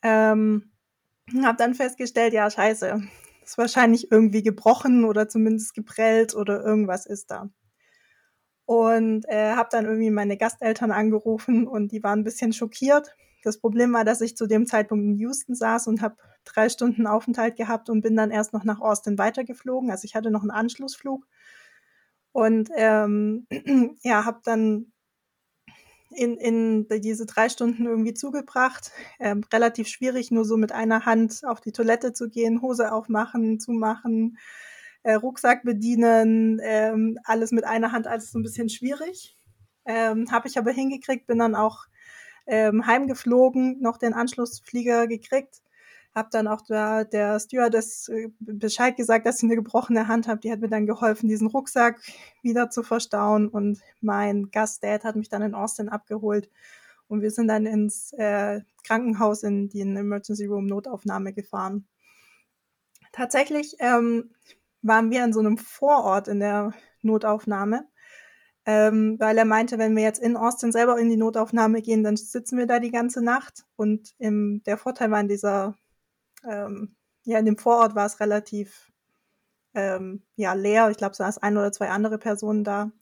Ähm, 0.02 0.70
habe 1.42 1.58
dann 1.58 1.74
festgestellt, 1.74 2.34
ja, 2.34 2.50
scheiße, 2.50 3.02
ist 3.44 3.58
wahrscheinlich 3.58 4.10
irgendwie 4.10 4.42
gebrochen 4.42 5.04
oder 5.04 5.28
zumindest 5.28 5.74
geprellt 5.74 6.34
oder 6.34 6.62
irgendwas 6.62 7.06
ist 7.06 7.30
da. 7.30 7.50
Und 8.66 9.24
äh, 9.28 9.52
habe 9.54 9.68
dann 9.70 9.84
irgendwie 9.84 10.10
meine 10.10 10.36
Gasteltern 10.38 10.90
angerufen 10.90 11.66
und 11.66 11.92
die 11.92 12.02
waren 12.02 12.20
ein 12.20 12.24
bisschen 12.24 12.52
schockiert. 12.52 13.14
Das 13.44 13.58
Problem 13.58 13.92
war, 13.92 14.04
dass 14.04 14.20
ich 14.20 14.36
zu 14.36 14.46
dem 14.46 14.66
Zeitpunkt 14.66 15.04
in 15.04 15.16
Houston 15.18 15.54
saß 15.54 15.86
und 15.86 16.00
habe 16.02 16.16
drei 16.44 16.68
Stunden 16.68 17.06
Aufenthalt 17.06 17.56
gehabt 17.56 17.90
und 17.90 18.00
bin 18.00 18.16
dann 18.16 18.30
erst 18.30 18.52
noch 18.52 18.64
nach 18.64 18.80
Austin 18.80 19.18
weitergeflogen. 19.18 19.90
Also 19.90 20.06
ich 20.06 20.14
hatte 20.14 20.30
noch 20.30 20.42
einen 20.42 20.50
Anschlussflug 20.50 21.26
und 22.32 22.70
ähm, 22.74 23.46
ja, 24.02 24.24
habe 24.24 24.40
dann 24.44 24.92
in, 26.10 26.36
in 26.36 26.86
diese 27.00 27.26
drei 27.26 27.48
Stunden 27.48 27.86
irgendwie 27.86 28.14
zugebracht. 28.14 28.92
Ähm, 29.18 29.44
relativ 29.52 29.88
schwierig, 29.88 30.30
nur 30.30 30.44
so 30.44 30.56
mit 30.56 30.72
einer 30.72 31.04
Hand 31.06 31.42
auf 31.44 31.60
die 31.60 31.72
Toilette 31.72 32.12
zu 32.12 32.28
gehen, 32.30 32.62
Hose 32.62 32.92
aufmachen, 32.92 33.60
zumachen, 33.60 34.38
äh, 35.02 35.14
Rucksack 35.14 35.64
bedienen, 35.64 36.60
ähm, 36.62 37.18
alles 37.24 37.52
mit 37.52 37.64
einer 37.64 37.92
Hand, 37.92 38.06
alles 38.06 38.30
so 38.30 38.38
ein 38.38 38.42
bisschen 38.42 38.68
schwierig. 38.68 39.36
Ähm, 39.84 40.30
Habe 40.30 40.48
ich 40.48 40.58
aber 40.58 40.70
hingekriegt, 40.72 41.26
bin 41.26 41.38
dann 41.38 41.54
auch 41.54 41.86
ähm, 42.46 42.86
heimgeflogen, 42.86 43.80
noch 43.80 43.98
den 43.98 44.14
Anschlussflieger 44.14 45.06
gekriegt 45.06 45.62
habe 46.14 46.28
dann 46.30 46.46
auch 46.46 46.62
da 46.62 47.04
der 47.04 47.40
Stewardess 47.40 48.08
äh, 48.08 48.28
Bescheid 48.38 48.96
gesagt, 48.96 49.26
dass 49.26 49.38
ich 49.38 49.44
eine 49.44 49.56
gebrochene 49.56 50.06
Hand 50.06 50.28
habe. 50.28 50.40
Die 50.40 50.52
hat 50.52 50.60
mir 50.60 50.68
dann 50.68 50.86
geholfen, 50.86 51.28
diesen 51.28 51.48
Rucksack 51.48 52.00
wieder 52.42 52.70
zu 52.70 52.82
verstauen. 52.82 53.48
Und 53.48 53.80
mein 54.00 54.50
Gastdad 54.50 55.04
hat 55.04 55.16
mich 55.16 55.28
dann 55.28 55.42
in 55.42 55.54
Austin 55.54 55.88
abgeholt. 55.88 56.50
Und 57.08 57.20
wir 57.20 57.30
sind 57.30 57.48
dann 57.48 57.66
ins 57.66 58.12
äh, 58.12 58.60
Krankenhaus 58.84 59.42
in 59.42 59.68
die 59.68 59.80
Emergency 59.80 60.46
Room 60.46 60.66
Notaufnahme 60.66 61.32
gefahren. 61.32 61.86
Tatsächlich 63.12 63.76
ähm, 63.80 64.30
waren 64.82 65.10
wir 65.10 65.24
in 65.24 65.32
so 65.32 65.40
einem 65.40 65.58
Vorort 65.58 66.28
in 66.28 66.40
der 66.40 66.72
Notaufnahme, 67.02 67.86
ähm, 68.66 69.16
weil 69.18 69.38
er 69.38 69.44
meinte, 69.44 69.78
wenn 69.78 69.96
wir 69.96 70.02
jetzt 70.02 70.22
in 70.22 70.36
Austin 70.36 70.72
selber 70.72 70.98
in 70.98 71.10
die 71.10 71.16
Notaufnahme 71.16 71.82
gehen, 71.82 72.02
dann 72.02 72.16
sitzen 72.16 72.58
wir 72.58 72.66
da 72.66 72.78
die 72.80 72.90
ganze 72.90 73.22
Nacht. 73.22 73.64
Und 73.76 74.14
im, 74.18 74.62
der 74.64 74.78
Vorteil 74.78 75.10
war 75.10 75.20
in 75.20 75.28
dieser 75.28 75.76
ähm, 76.44 76.96
ja, 77.24 77.38
in 77.38 77.46
dem 77.46 77.58
Vorort 77.58 77.94
war 77.94 78.06
es 78.06 78.20
relativ 78.20 78.92
ähm, 79.74 80.22
ja, 80.36 80.52
leer. 80.54 80.90
Ich 80.90 80.98
glaube, 80.98 81.12
es 81.12 81.18
saß 81.18 81.38
ein 81.38 81.56
oder 81.56 81.72
zwei 81.72 81.88
andere 81.90 82.18
Personen 82.18 82.64
da. 82.64 82.92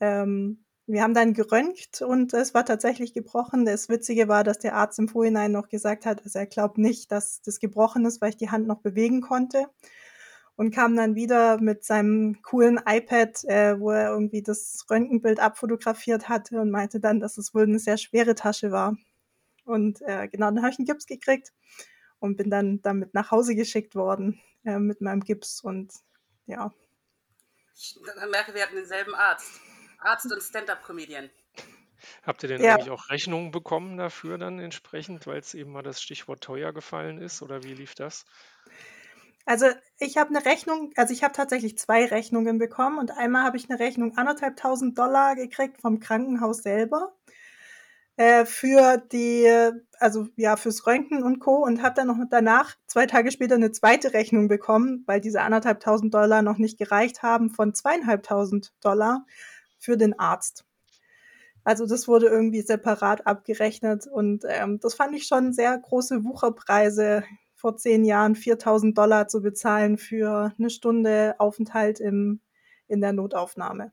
Ähm, 0.00 0.64
wir 0.86 1.02
haben 1.02 1.14
dann 1.14 1.34
geröntgt 1.34 2.02
und 2.02 2.32
es 2.34 2.54
war 2.54 2.64
tatsächlich 2.64 3.12
gebrochen. 3.12 3.64
Das 3.64 3.88
Witzige 3.88 4.28
war, 4.28 4.44
dass 4.44 4.58
der 4.58 4.74
Arzt 4.74 4.98
im 4.98 5.08
Vorhinein 5.08 5.52
noch 5.52 5.68
gesagt 5.68 6.06
hat, 6.06 6.22
also 6.24 6.38
er 6.38 6.46
glaubt 6.46 6.78
nicht, 6.78 7.12
dass 7.12 7.42
das 7.42 7.60
gebrochen 7.60 8.04
ist, 8.06 8.20
weil 8.20 8.30
ich 8.30 8.36
die 8.36 8.50
Hand 8.50 8.66
noch 8.66 8.80
bewegen 8.80 9.20
konnte. 9.20 9.66
Und 10.60 10.74
kam 10.74 10.94
dann 10.94 11.14
wieder 11.14 11.58
mit 11.58 11.84
seinem 11.84 12.42
coolen 12.42 12.78
iPad, 12.84 13.44
äh, 13.44 13.80
wo 13.80 13.92
er 13.92 14.10
irgendwie 14.10 14.42
das 14.42 14.84
Röntgenbild 14.90 15.40
abfotografiert 15.40 16.28
hatte 16.28 16.60
und 16.60 16.70
meinte 16.70 17.00
dann, 17.00 17.18
dass 17.18 17.38
es 17.38 17.54
wohl 17.54 17.62
eine 17.62 17.78
sehr 17.78 17.96
schwere 17.96 18.34
Tasche 18.34 18.70
war. 18.70 18.94
Und 19.64 20.02
äh, 20.02 20.28
genau, 20.28 20.50
dann 20.50 20.60
habe 20.60 20.70
ich 20.70 20.78
einen 20.78 20.84
Gips 20.84 21.06
gekriegt 21.06 21.54
und 22.18 22.36
bin 22.36 22.50
dann 22.50 22.82
damit 22.82 23.14
nach 23.14 23.30
Hause 23.30 23.54
geschickt 23.54 23.94
worden 23.94 24.38
äh, 24.66 24.78
mit 24.78 25.00
meinem 25.00 25.22
Gips 25.22 25.62
und 25.62 25.94
ja. 26.44 26.70
Ich 27.74 27.98
merke, 28.30 28.52
wir 28.52 28.60
hatten 28.60 28.76
denselben 28.76 29.14
Arzt. 29.14 29.62
Arzt 30.00 30.30
und 30.30 30.42
Stand-up-Comedian. 30.42 31.30
Habt 32.22 32.42
ihr 32.42 32.50
denn 32.50 32.62
ja. 32.62 32.74
eigentlich 32.74 32.90
auch 32.90 33.08
Rechnungen 33.08 33.50
bekommen 33.50 33.96
dafür 33.96 34.36
dann 34.36 34.58
entsprechend, 34.58 35.26
weil 35.26 35.38
es 35.38 35.54
eben 35.54 35.72
mal 35.72 35.82
das 35.82 36.02
Stichwort 36.02 36.42
teuer 36.44 36.74
gefallen 36.74 37.16
ist 37.16 37.40
oder 37.40 37.62
wie 37.62 37.72
lief 37.72 37.94
das? 37.94 38.26
Also 39.46 39.66
ich 39.98 40.16
habe 40.16 40.30
eine 40.30 40.44
Rechnung, 40.44 40.92
also 40.96 41.12
ich 41.12 41.24
habe 41.24 41.32
tatsächlich 41.32 41.78
zwei 41.78 42.04
Rechnungen 42.04 42.58
bekommen 42.58 42.98
und 42.98 43.10
einmal 43.10 43.44
habe 43.44 43.56
ich 43.56 43.68
eine 43.70 43.80
Rechnung 43.80 44.16
anderthalb 44.16 44.56
tausend 44.56 44.98
Dollar 44.98 45.34
gekriegt 45.34 45.80
vom 45.80 45.98
Krankenhaus 45.98 46.58
selber 46.58 47.14
äh, 48.20 48.44
für 48.44 48.98
die, 48.98 49.50
also 49.98 50.28
ja, 50.36 50.56
fürs 50.56 50.86
Röntgen 50.86 51.22
und 51.22 51.38
Co. 51.38 51.64
und 51.64 51.82
habe 51.82 51.94
dann 51.94 52.08
noch 52.08 52.18
danach 52.30 52.76
zwei 52.86 53.06
Tage 53.06 53.32
später 53.32 53.54
eine 53.54 53.72
zweite 53.72 54.12
Rechnung 54.12 54.46
bekommen, 54.46 55.04
weil 55.06 55.22
diese 55.22 55.40
anderthalbtausend 55.40 56.12
Dollar 56.12 56.42
noch 56.42 56.58
nicht 56.58 56.78
gereicht 56.78 57.22
haben, 57.22 57.48
von 57.48 57.74
zweieinhalbtausend 57.74 58.74
Dollar 58.82 59.24
für 59.78 59.96
den 59.96 60.18
Arzt. 60.18 60.66
Also 61.64 61.86
das 61.86 62.08
wurde 62.08 62.26
irgendwie 62.26 62.60
separat 62.60 63.26
abgerechnet 63.26 64.06
und 64.06 64.44
ähm, 64.46 64.80
das 64.80 64.94
fand 64.94 65.14
ich 65.14 65.26
schon 65.26 65.54
sehr 65.54 65.78
große 65.78 66.22
Wucherpreise 66.22 67.24
vor 67.60 67.76
zehn 67.76 68.04
Jahren 68.04 68.34
4000 68.34 68.96
Dollar 68.96 69.28
zu 69.28 69.42
bezahlen 69.42 69.98
für 69.98 70.52
eine 70.58 70.70
Stunde 70.70 71.34
Aufenthalt 71.38 72.00
im, 72.00 72.40
in 72.88 73.02
der 73.02 73.12
Notaufnahme. 73.12 73.92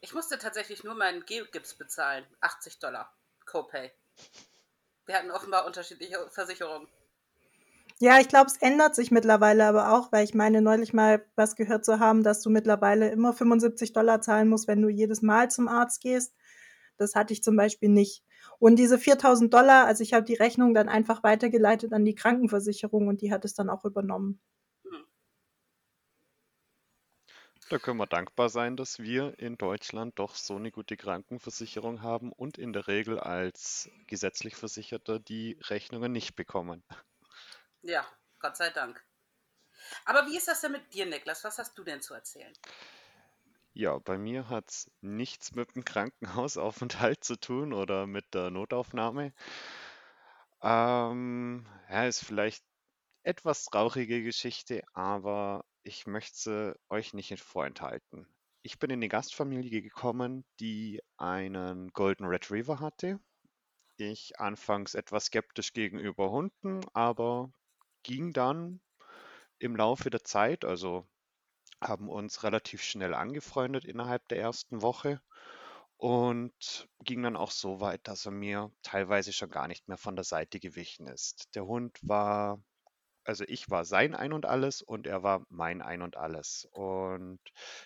Ich 0.00 0.14
musste 0.14 0.38
tatsächlich 0.38 0.84
nur 0.84 0.94
meinen 0.94 1.24
G-Gips 1.24 1.74
bezahlen. 1.74 2.24
80 2.40 2.78
Dollar. 2.78 3.12
Copay. 3.46 3.90
Wir 5.06 5.16
hatten 5.16 5.32
offenbar 5.32 5.66
unterschiedliche 5.66 6.18
Versicherungen. 6.30 6.86
Ja, 7.98 8.20
ich 8.20 8.28
glaube, 8.28 8.46
es 8.46 8.58
ändert 8.58 8.94
sich 8.94 9.10
mittlerweile 9.10 9.64
aber 9.64 9.92
auch, 9.92 10.12
weil 10.12 10.24
ich 10.24 10.34
meine, 10.34 10.60
neulich 10.62 10.92
mal 10.92 11.24
was 11.34 11.56
gehört 11.56 11.84
zu 11.84 11.98
haben, 11.98 12.22
dass 12.22 12.42
du 12.42 12.50
mittlerweile 12.50 13.08
immer 13.08 13.32
75 13.32 13.92
Dollar 13.92 14.20
zahlen 14.20 14.48
musst, 14.48 14.68
wenn 14.68 14.82
du 14.82 14.88
jedes 14.88 15.22
Mal 15.22 15.50
zum 15.50 15.66
Arzt 15.66 16.02
gehst. 16.02 16.34
Das 16.98 17.14
hatte 17.14 17.32
ich 17.32 17.42
zum 17.42 17.56
Beispiel 17.56 17.88
nicht. 17.88 18.22
Und 18.58 18.76
diese 18.76 18.98
4000 18.98 19.52
Dollar, 19.52 19.86
also 19.86 20.02
ich 20.02 20.12
habe 20.12 20.24
die 20.24 20.34
Rechnung 20.34 20.74
dann 20.74 20.88
einfach 20.88 21.22
weitergeleitet 21.22 21.92
an 21.92 22.04
die 22.04 22.14
Krankenversicherung 22.14 23.08
und 23.08 23.20
die 23.22 23.32
hat 23.32 23.44
es 23.44 23.54
dann 23.54 23.70
auch 23.70 23.84
übernommen. 23.84 24.40
Da 27.68 27.78
können 27.80 27.98
wir 27.98 28.06
dankbar 28.06 28.48
sein, 28.48 28.76
dass 28.76 29.00
wir 29.00 29.36
in 29.40 29.58
Deutschland 29.58 30.20
doch 30.20 30.36
so 30.36 30.54
eine 30.54 30.70
gute 30.70 30.96
Krankenversicherung 30.96 32.00
haben 32.00 32.30
und 32.30 32.58
in 32.58 32.72
der 32.72 32.86
Regel 32.86 33.18
als 33.18 33.90
gesetzlich 34.06 34.54
Versicherter 34.54 35.18
die 35.18 35.58
Rechnungen 35.64 36.12
nicht 36.12 36.36
bekommen. 36.36 36.84
Ja, 37.82 38.06
Gott 38.38 38.56
sei 38.56 38.70
Dank. 38.70 39.04
Aber 40.04 40.26
wie 40.26 40.36
ist 40.36 40.46
das 40.46 40.60
denn 40.60 40.72
mit 40.72 40.94
dir, 40.94 41.06
Niklas? 41.06 41.42
Was 41.42 41.58
hast 41.58 41.76
du 41.76 41.82
denn 41.82 42.00
zu 42.00 42.14
erzählen? 42.14 42.52
Ja, 43.78 43.98
bei 43.98 44.18
mir 44.18 44.48
hat 44.48 44.70
es 44.70 44.90
nichts 45.02 45.54
mit 45.54 45.76
dem 45.76 45.84
Krankenhausaufenthalt 45.84 47.22
zu 47.22 47.36
tun 47.38 47.72
oder 47.74 48.06
mit 48.08 48.34
der 48.34 48.50
Notaufnahme. 48.50 49.34
Ähm, 50.62 51.66
ja, 51.90 52.06
ist 52.06 52.24
vielleicht 52.24 52.64
etwas 53.24 53.66
traurige 53.66 54.22
Geschichte, 54.22 54.82
aber 54.94 55.64
ich 55.84 56.06
möchte 56.06 56.78
euch 56.90 57.14
nicht 57.14 57.38
vorenthalten. 57.40 58.26
Ich 58.62 58.78
bin 58.78 58.90
in 58.90 58.98
eine 59.00 59.08
Gastfamilie 59.08 59.82
gekommen, 59.82 60.44
die 60.60 61.02
einen 61.18 61.90
Golden 61.92 62.26
Retriever 62.26 62.80
hatte. 62.80 63.20
Ich 63.98 64.40
anfangs 64.40 64.94
etwas 64.94 65.26
skeptisch 65.26 65.72
gegenüber 65.74 66.30
Hunden, 66.30 66.80
aber 66.94 67.52
ging 68.04 68.32
dann 68.32 68.80
im 69.58 69.76
Laufe 69.76 70.10
der 70.10 70.24
Zeit, 70.24 70.64
also 70.64 71.06
haben 71.80 72.08
uns 72.08 72.42
relativ 72.42 72.82
schnell 72.82 73.14
angefreundet 73.14 73.84
innerhalb 73.84 74.26
der 74.28 74.38
ersten 74.38 74.82
Woche 74.82 75.20
und 75.96 76.88
ging 77.04 77.22
dann 77.22 77.36
auch 77.36 77.50
so 77.50 77.80
weit, 77.80 78.06
dass 78.08 78.26
er 78.26 78.32
mir 78.32 78.70
teilweise 78.82 79.32
schon 79.32 79.50
gar 79.50 79.68
nicht 79.68 79.88
mehr 79.88 79.98
von 79.98 80.16
der 80.16 80.24
Seite 80.24 80.60
gewichen 80.60 81.06
ist. 81.08 81.48
Der 81.54 81.66
Hund 81.66 81.98
war 82.02 82.60
also 83.26 83.44
ich 83.48 83.68
war 83.70 83.84
sein 83.84 84.14
Ein 84.14 84.32
und 84.32 84.46
Alles 84.46 84.82
und 84.82 85.06
er 85.06 85.22
war 85.22 85.44
mein 85.48 85.82
Ein 85.82 86.02
und 86.02 86.16
Alles. 86.16 86.68
Und 86.70 87.40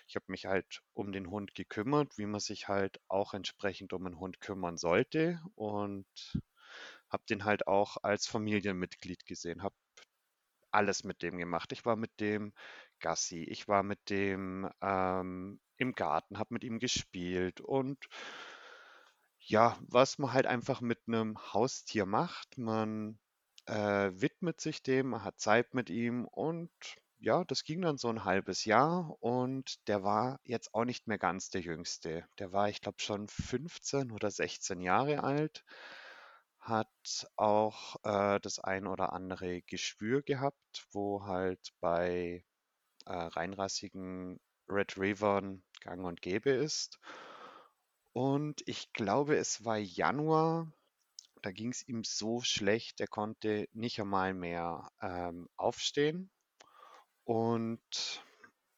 ich 0.07 0.15
habe 0.15 0.25
mich 0.27 0.45
halt 0.45 0.81
um 0.93 1.11
den 1.11 1.29
Hund 1.31 1.55
gekümmert, 1.55 2.17
wie 2.17 2.27
man 2.27 2.39
sich 2.39 2.67
halt 2.67 3.01
auch 3.07 3.33
entsprechend 3.33 3.91
um 3.93 4.05
einen 4.05 4.19
Hund 4.19 4.39
kümmern 4.39 4.77
sollte 4.77 5.41
und 5.55 6.05
habe 7.09 7.23
den 7.29 7.43
halt 7.43 7.67
auch 7.67 7.97
als 8.03 8.27
Familienmitglied 8.27 9.25
gesehen, 9.25 9.63
habe 9.63 9.75
alles 10.71 11.03
mit 11.03 11.21
dem 11.21 11.37
gemacht. 11.37 11.71
Ich 11.71 11.85
war 11.85 11.95
mit 11.95 12.19
dem 12.19 12.53
Gassi, 13.01 13.43
ich 13.43 13.67
war 13.67 13.83
mit 13.83 14.09
dem 14.09 14.69
ähm, 14.81 15.59
im 15.77 15.93
Garten, 15.93 16.39
habe 16.39 16.53
mit 16.53 16.63
ihm 16.63 16.79
gespielt 16.79 17.61
und 17.61 18.07
ja, 19.39 19.77
was 19.81 20.17
man 20.19 20.33
halt 20.33 20.45
einfach 20.45 20.81
mit 20.81 20.99
einem 21.07 21.37
Haustier 21.53 22.05
macht, 22.05 22.57
man 22.57 23.19
äh, 23.65 24.11
widmet 24.13 24.61
sich 24.61 24.83
dem, 24.83 25.09
man 25.09 25.23
hat 25.23 25.39
Zeit 25.39 25.73
mit 25.73 25.89
ihm 25.89 26.25
und 26.25 26.71
ja, 27.19 27.43
das 27.45 27.63
ging 27.63 27.81
dann 27.81 27.97
so 27.97 28.09
ein 28.09 28.25
halbes 28.25 28.65
Jahr 28.65 29.15
und 29.21 29.87
der 29.87 30.03
war 30.03 30.39
jetzt 30.43 30.73
auch 30.73 30.85
nicht 30.85 31.07
mehr 31.07 31.19
ganz 31.19 31.49
der 31.51 31.61
Jüngste. 31.61 32.25
Der 32.39 32.51
war, 32.51 32.69
ich 32.69 32.81
glaube, 32.81 32.99
schon 32.99 33.27
15 33.27 34.11
oder 34.11 34.31
16 34.31 34.81
Jahre 34.81 35.23
alt, 35.23 35.63
hat 36.59 37.27
auch 37.35 37.95
äh, 38.03 38.39
das 38.39 38.59
ein 38.59 38.87
oder 38.87 39.13
andere 39.13 39.61
Geschwür 39.63 40.21
gehabt, 40.23 40.87
wo 40.91 41.25
halt 41.25 41.73
bei 41.79 42.43
äh, 43.05 43.13
reinrassigen 43.13 44.39
Red 44.67 44.97
Reavern 44.97 45.63
gang 45.81 46.05
und 46.05 46.21
gäbe 46.21 46.51
ist. 46.51 46.99
Und 48.13 48.61
ich 48.65 48.91
glaube, 48.93 49.37
es 49.37 49.63
war 49.63 49.77
Januar, 49.77 50.71
da 51.41 51.51
ging 51.51 51.71
es 51.71 51.87
ihm 51.87 52.03
so 52.03 52.41
schlecht, 52.41 52.99
er 52.99 53.07
konnte 53.07 53.67
nicht 53.73 53.99
einmal 53.99 54.33
mehr 54.33 54.91
ähm, 55.01 55.49
aufstehen. 55.57 56.29
Und 57.23 58.23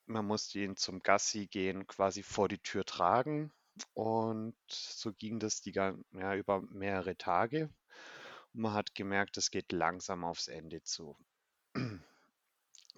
man 0.06 0.26
musste 0.26 0.60
ihn 0.60 0.78
zum 0.78 1.02
Gassi 1.02 1.48
gehen, 1.48 1.88
quasi 1.88 2.24
vor 2.24 2.48
die 2.48 2.60
Tür 2.60 2.86
tragen. 2.86 3.52
Und 3.94 4.56
so 4.70 5.14
ging 5.14 5.40
das 5.40 5.62
die, 5.62 5.72
ja, 5.72 6.36
über 6.36 6.62
mehrere 6.70 7.18
Tage. 7.18 7.70
Und 8.54 8.62
man 8.62 8.74
hat 8.74 8.94
gemerkt, 8.96 9.38
es 9.38 9.50
geht 9.50 9.72
langsam 9.72 10.24
aufs 10.24 10.48
Ende 10.48 10.84
zu. 10.84 11.18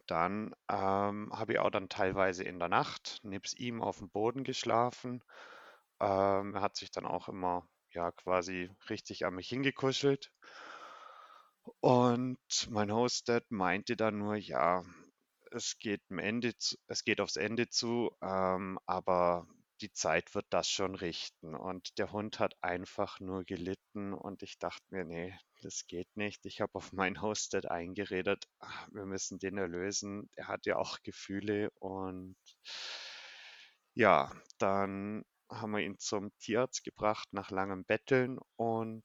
Dann 0.08 0.56
ähm, 0.70 1.32
habe 1.34 1.54
ich 1.54 1.60
auch 1.60 1.72
dann 1.72 1.90
teilweise 1.90 2.44
in 2.44 2.60
der 2.60 2.70
Nacht 2.70 3.20
nebst 3.24 3.60
ihm 3.60 3.82
auf 3.82 4.00
dem 4.00 4.10
Boden 4.10 4.44
geschlafen. 4.44 5.24
Ähm, 6.00 6.56
er 6.56 6.62
hat 6.62 6.76
sich 6.76 6.92
dann 6.92 7.06
auch 7.06 7.30
immer 7.30 7.68
ja 7.92 8.12
quasi 8.12 8.70
richtig 8.90 9.26
an 9.26 9.36
mich 9.36 9.50
hingekuschelt. 9.50 10.32
Und 11.80 12.38
mein 12.70 12.92
Hostdad 12.92 13.50
meinte 13.50 13.96
dann 13.96 14.20
nur, 14.20 14.36
ja, 14.36 14.84
es 15.52 15.78
geht, 15.80 16.02
Ende 16.10 16.56
zu, 16.58 16.76
es 16.88 17.04
geht 17.04 17.22
aufs 17.22 17.38
Ende 17.38 17.70
zu, 17.70 18.12
ähm, 18.22 18.78
aber 18.86 19.48
die 19.82 19.92
Zeit 19.92 20.36
wird 20.36 20.46
das 20.50 20.70
schon 20.70 20.96
richten. 20.96 21.56
Und 21.56 21.98
der 21.98 22.12
Hund 22.12 22.40
hat 22.40 22.56
einfach 22.62 23.20
nur 23.20 23.44
gelitten 23.44 24.14
und 24.14 24.44
ich 24.44 24.58
dachte 24.58 24.84
mir, 24.90 25.06
nee, 25.06 25.38
das 25.62 25.88
geht 25.88 26.16
nicht. 26.16 26.46
Ich 26.46 26.62
habe 26.62 26.76
auf 26.76 26.94
meinen 26.94 27.22
Hosted 27.22 27.70
eingeredet, 27.70 28.46
wir 28.92 29.06
müssen 29.06 29.40
den 29.40 29.58
erlösen. 29.58 30.30
Er 30.36 30.48
hat 30.48 30.66
ja 30.66 30.78
auch 30.78 31.00
Gefühle 31.04 31.72
und 31.80 32.36
ja, 33.94 34.32
dann 34.58 35.24
haben 35.50 35.72
wir 35.72 35.80
ihn 35.80 35.98
zum 36.00 36.32
Tierarzt 36.40 36.84
gebracht 36.84 37.28
nach 37.32 37.52
langem 37.52 37.86
Betteln 37.86 38.40
und 38.58 39.04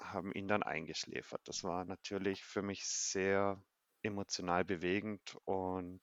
haben 0.00 0.32
ihn 0.32 0.48
dann 0.48 0.62
eingeschläfert. 0.62 1.40
Das 1.44 1.62
war 1.62 1.84
natürlich 1.84 2.44
für 2.44 2.62
mich 2.62 2.86
sehr 2.86 3.62
emotional 4.02 4.64
bewegend 4.64 5.36
und 5.44 6.00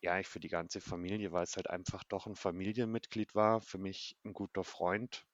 ja, 0.00 0.18
ich 0.18 0.26
für 0.28 0.40
die 0.40 0.48
ganze 0.48 0.80
Familie, 0.80 1.32
weil 1.32 1.44
es 1.44 1.56
halt 1.56 1.68
einfach 1.70 2.04
doch 2.04 2.26
ein 2.26 2.36
Familienmitglied 2.36 3.34
war, 3.34 3.60
für 3.60 3.78
mich 3.78 4.16
ein 4.24 4.32
guter 4.32 4.64
Freund. 4.64 5.26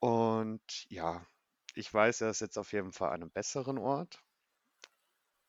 Und 0.00 0.86
ja, 0.90 1.26
ich 1.74 1.92
weiß, 1.92 2.22
er 2.22 2.30
ist 2.30 2.40
jetzt 2.40 2.58
auf 2.58 2.72
jeden 2.72 2.92
Fall 2.92 3.10
an 3.10 3.22
einem 3.22 3.30
besseren 3.30 3.78
Ort. 3.78 4.22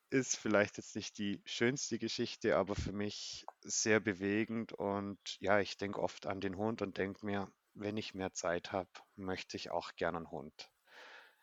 Ist 0.10 0.38
vielleicht 0.38 0.78
jetzt 0.78 0.96
nicht 0.96 1.18
die 1.18 1.42
schönste 1.46 2.00
Geschichte, 2.00 2.56
aber 2.56 2.76
für 2.76 2.94
mich 2.94 3.46
sehr 3.62 4.00
bewegend. 4.00 4.72
Und 4.74 5.20
ja, 5.40 5.60
ich 5.60 5.78
denke 5.78 6.02
oft 6.02 6.28
an 6.28 6.40
den 6.40 6.56
Hund 6.58 6.82
und 6.82 6.98
denke 6.98 7.26
mir, 7.26 7.52
wenn 7.74 7.98
ich 7.98 8.14
mehr 8.14 8.34
Zeit 8.34 8.72
habe, 8.72 8.90
möchte 9.16 9.58
ich 9.58 9.70
auch 9.70 9.96
gerne 9.96 10.18
einen 10.18 10.32
Hund. 10.32 10.72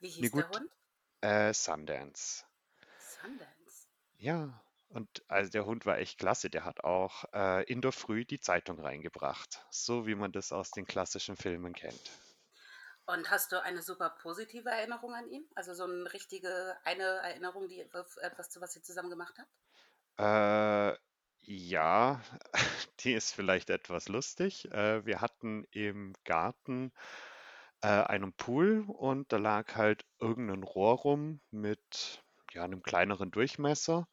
Wie 0.00 0.09
hieß 0.09 0.33
der 0.33 0.44
gut, 0.44 0.48
Hund? 0.48 0.70
äh, 1.20 1.53
Sundance. 1.53 2.44
Sundance. 2.98 3.88
Ja, 4.18 4.62
und 4.94 5.24
also 5.28 5.50
der 5.50 5.66
Hund 5.66 5.87
war 5.87 5.98
echt 5.98 6.18
klasse. 6.18 6.50
Der 6.50 6.64
hat 6.64 6.85
auch 6.85 7.24
äh, 7.33 7.64
in 7.64 7.80
der 7.80 7.92
Früh 7.92 8.24
die 8.24 8.40
Zeitung 8.40 8.78
reingebracht, 8.80 9.66
so 9.70 10.07
wie 10.07 10.14
man 10.14 10.30
das 10.30 10.52
aus 10.52 10.70
den 10.70 10.87
klassischen 10.87 11.37
Filmen 11.37 11.72
kennt. 11.72 12.11
Und 13.07 13.30
hast 13.30 13.52
du 13.52 13.62
eine 13.62 13.83
super 13.83 14.11
positive 14.22 14.70
Erinnerung 14.70 15.14
an 15.14 15.28
ihn? 15.28 15.44
Also 15.54 15.74
so 15.74 15.85
eine 15.85 16.11
richtige, 16.12 16.76
eine 16.85 17.02
Erinnerung, 17.02 17.68
die 17.68 17.80
etwas, 17.80 18.50
zu 18.50 18.61
was 18.61 18.76
ihr 18.76 18.83
zusammen 18.83 19.11
gemacht 19.11 19.37
habt? 19.37 20.94
Äh, 20.94 20.96
ja, 21.42 22.22
die 23.00 23.12
ist 23.12 23.35
vielleicht 23.35 23.70
etwas 23.70 24.09
lustig. 24.09 24.70
Äh, 24.72 25.04
wir 25.04 25.20
hatten 25.20 25.66
im 25.72 26.14
Garten 26.24 26.92
äh, 27.83 27.88
einen 27.88 28.33
Pool 28.33 28.85
und 28.87 29.33
da 29.33 29.37
lag 29.37 29.74
halt 29.74 30.07
irgendein 30.20 30.62
Rohr 30.62 30.96
rum 30.96 31.40
mit 31.50 32.22
ja, 32.52 32.64
einem 32.64 32.83
kleineren 32.83 33.30
Durchmesser. 33.30 34.09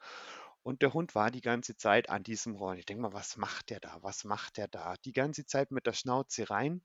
Und 0.64 0.82
der 0.82 0.94
Hund 0.94 1.16
war 1.16 1.32
die 1.32 1.42
ganze 1.42 1.76
Zeit 1.76 2.10
an 2.10 2.24
diesem 2.24 2.56
Rohr. 2.56 2.76
Ich 2.76 2.86
denke 2.86 3.04
mal, 3.04 3.14
was 3.14 3.38
macht 3.38 3.70
der 3.70 3.80
da? 3.80 3.98
Was 4.02 4.24
macht 4.24 4.58
der 4.58 4.68
da? 4.68 4.96
Die 5.06 5.14
ganze 5.14 5.46
Zeit 5.46 5.72
mit 5.72 5.88
der 5.88 5.94
Schnauze 5.94 6.50
rein. 6.50 6.82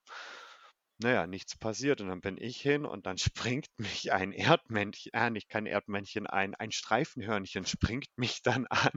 Naja, 0.98 1.26
nichts 1.26 1.56
passiert. 1.58 2.00
Und 2.00 2.08
dann 2.08 2.22
bin 2.22 2.38
ich 2.38 2.60
hin 2.60 2.86
und 2.86 3.06
dann 3.06 3.18
springt 3.58 3.68
mich 3.78 4.12
ein 4.12 4.32
Erdmännchen, 4.32 5.12
äh, 5.12 5.30
nicht 5.30 5.48
kein 5.48 5.66
Erdmännchen, 5.66 6.26
ein, 6.26 6.54
ein 6.54 6.72
Streifenhörnchen 6.72 7.66
springt 7.66 8.08
mich 8.16 8.42
dann 8.42 8.66
an. 8.70 8.92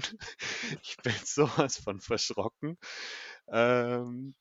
Ich 0.84 0.98
bin 1.04 1.14
sowas 1.26 1.78
von 1.78 2.00
verschrocken. 2.00 2.78
Ähm, 3.50 4.36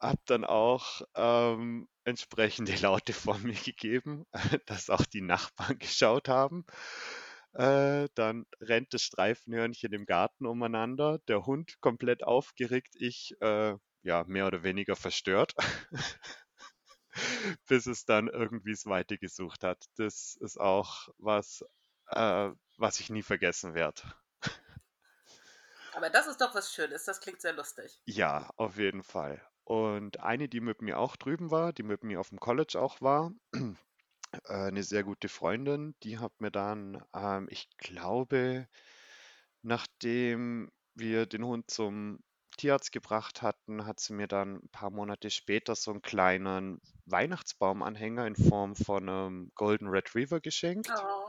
hab 0.00 0.24
dann 0.26 0.44
auch 0.44 1.02
ähm, 1.14 1.88
entsprechende 2.04 2.74
Laute 2.76 3.12
von 3.12 3.42
mir 3.42 3.54
gegeben, 3.54 4.26
dass 4.66 4.90
auch 4.90 5.06
die 5.06 5.20
Nachbarn 5.22 5.78
geschaut 5.78 6.28
haben. 6.28 6.66
Äh, 7.54 8.08
dann 8.14 8.46
rennt 8.60 8.94
das 8.94 9.02
Streifenhörnchen 9.02 9.92
im 9.92 10.06
Garten 10.06 10.46
umeinander, 10.46 11.18
der 11.28 11.44
Hund 11.44 11.80
komplett 11.80 12.24
aufgeregt, 12.24 12.94
ich 12.98 13.34
äh, 13.40 13.74
ja 14.02 14.24
mehr 14.26 14.46
oder 14.46 14.62
weniger 14.62 14.96
verstört, 14.96 15.54
bis 17.68 17.86
es 17.86 18.04
dann 18.06 18.28
irgendwie 18.28 18.72
es 18.72 18.86
weitergesucht 18.86 19.64
hat. 19.64 19.84
Das 19.96 20.36
ist 20.40 20.58
auch 20.58 21.08
was, 21.18 21.62
äh, 22.08 22.50
was 22.78 23.00
ich 23.00 23.10
nie 23.10 23.22
vergessen 23.22 23.74
werde. 23.74 24.02
Aber 25.94 26.08
das 26.08 26.26
ist 26.26 26.40
doch 26.40 26.54
was 26.54 26.72
Schönes, 26.72 27.04
das 27.04 27.20
klingt 27.20 27.42
sehr 27.42 27.52
lustig. 27.52 28.00
Ja, 28.06 28.50
auf 28.56 28.78
jeden 28.78 29.02
Fall. 29.02 29.46
Und 29.64 30.20
eine, 30.20 30.48
die 30.48 30.60
mit 30.60 30.80
mir 30.80 30.98
auch 30.98 31.16
drüben 31.16 31.50
war, 31.50 31.72
die 31.72 31.82
mit 31.82 32.02
mir 32.02 32.18
auf 32.18 32.30
dem 32.30 32.40
College 32.40 32.80
auch 32.80 33.00
war, 33.02 33.32
äh, 34.44 34.68
eine 34.68 34.82
sehr 34.82 35.04
gute 35.04 35.28
Freundin, 35.28 35.94
die 36.02 36.18
hat 36.18 36.32
mir 36.40 36.50
dann, 36.50 37.02
ähm, 37.14 37.46
ich 37.50 37.68
glaube, 37.78 38.68
nachdem 39.62 40.70
wir 40.94 41.26
den 41.26 41.44
Hund 41.44 41.70
zum 41.70 42.20
Tierarzt 42.58 42.92
gebracht 42.92 43.42
hatten, 43.42 43.86
hat 43.86 43.98
sie 44.00 44.12
mir 44.12 44.28
dann 44.28 44.56
ein 44.56 44.68
paar 44.70 44.90
Monate 44.90 45.30
später 45.30 45.74
so 45.74 45.90
einen 45.90 46.02
kleinen 46.02 46.80
Weihnachtsbaumanhänger 47.06 48.26
in 48.26 48.36
Form 48.36 48.76
von 48.76 49.08
einem 49.08 49.52
Golden 49.54 49.88
Retriever 49.88 50.40
geschenkt, 50.40 50.90
Oh. 50.94 51.28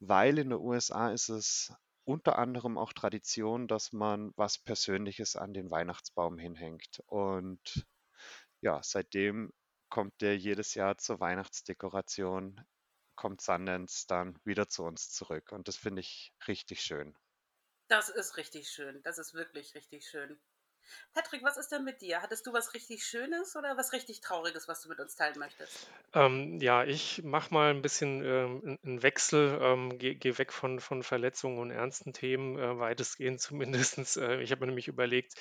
weil 0.00 0.38
in 0.38 0.50
den 0.50 0.58
USA 0.60 1.10
ist 1.10 1.28
es 1.28 1.72
unter 2.04 2.38
anderem 2.38 2.78
auch 2.78 2.92
Tradition, 2.92 3.66
dass 3.66 3.92
man 3.92 4.32
was 4.36 4.58
Persönliches 4.58 5.34
an 5.36 5.52
den 5.52 5.70
Weihnachtsbaum 5.70 6.38
hinhängt. 6.38 7.02
Und 7.06 7.86
ja, 8.60 8.80
seitdem 8.82 9.52
kommt 9.88 10.20
der 10.20 10.36
jedes 10.36 10.74
Jahr 10.74 10.98
zur 10.98 11.20
Weihnachtsdekoration, 11.20 12.60
kommt 13.14 13.40
Sundance 13.40 14.06
dann 14.06 14.38
wieder 14.44 14.68
zu 14.68 14.84
uns 14.84 15.10
zurück. 15.10 15.52
Und 15.52 15.68
das 15.68 15.76
finde 15.76 16.00
ich 16.00 16.32
richtig 16.46 16.82
schön. 16.82 17.16
Das 17.88 18.08
ist 18.08 18.36
richtig 18.36 18.68
schön. 18.68 19.02
Das 19.02 19.18
ist 19.18 19.34
wirklich 19.34 19.74
richtig 19.74 20.08
schön. 20.08 20.38
Patrick, 21.14 21.42
was 21.42 21.56
ist 21.56 21.72
denn 21.72 21.84
mit 21.84 22.00
dir? 22.00 22.22
Hattest 22.22 22.46
du 22.46 22.52
was 22.52 22.74
richtig 22.74 23.04
Schönes 23.04 23.56
oder 23.56 23.76
was 23.76 23.92
richtig 23.92 24.20
Trauriges, 24.20 24.68
was 24.68 24.82
du 24.82 24.88
mit 24.88 24.98
uns 25.00 25.16
teilen 25.16 25.38
möchtest? 25.38 25.88
Ähm, 26.12 26.58
ja, 26.60 26.84
ich 26.84 27.22
mache 27.22 27.52
mal 27.52 27.70
ein 27.70 27.82
bisschen 27.82 28.24
ähm, 28.24 28.78
einen 28.84 29.02
Wechsel, 29.02 29.58
ähm, 29.60 29.98
gehe 29.98 30.14
geh 30.14 30.38
weg 30.38 30.52
von, 30.52 30.80
von 30.80 31.02
Verletzungen 31.02 31.58
und 31.58 31.70
ernsten 31.70 32.12
Themen, 32.12 32.58
äh, 32.58 32.78
weitestgehend 32.78 33.40
zumindest. 33.40 34.16
Äh, 34.16 34.40
ich 34.40 34.50
habe 34.50 34.60
mir 34.60 34.66
nämlich 34.68 34.88
überlegt, 34.88 35.34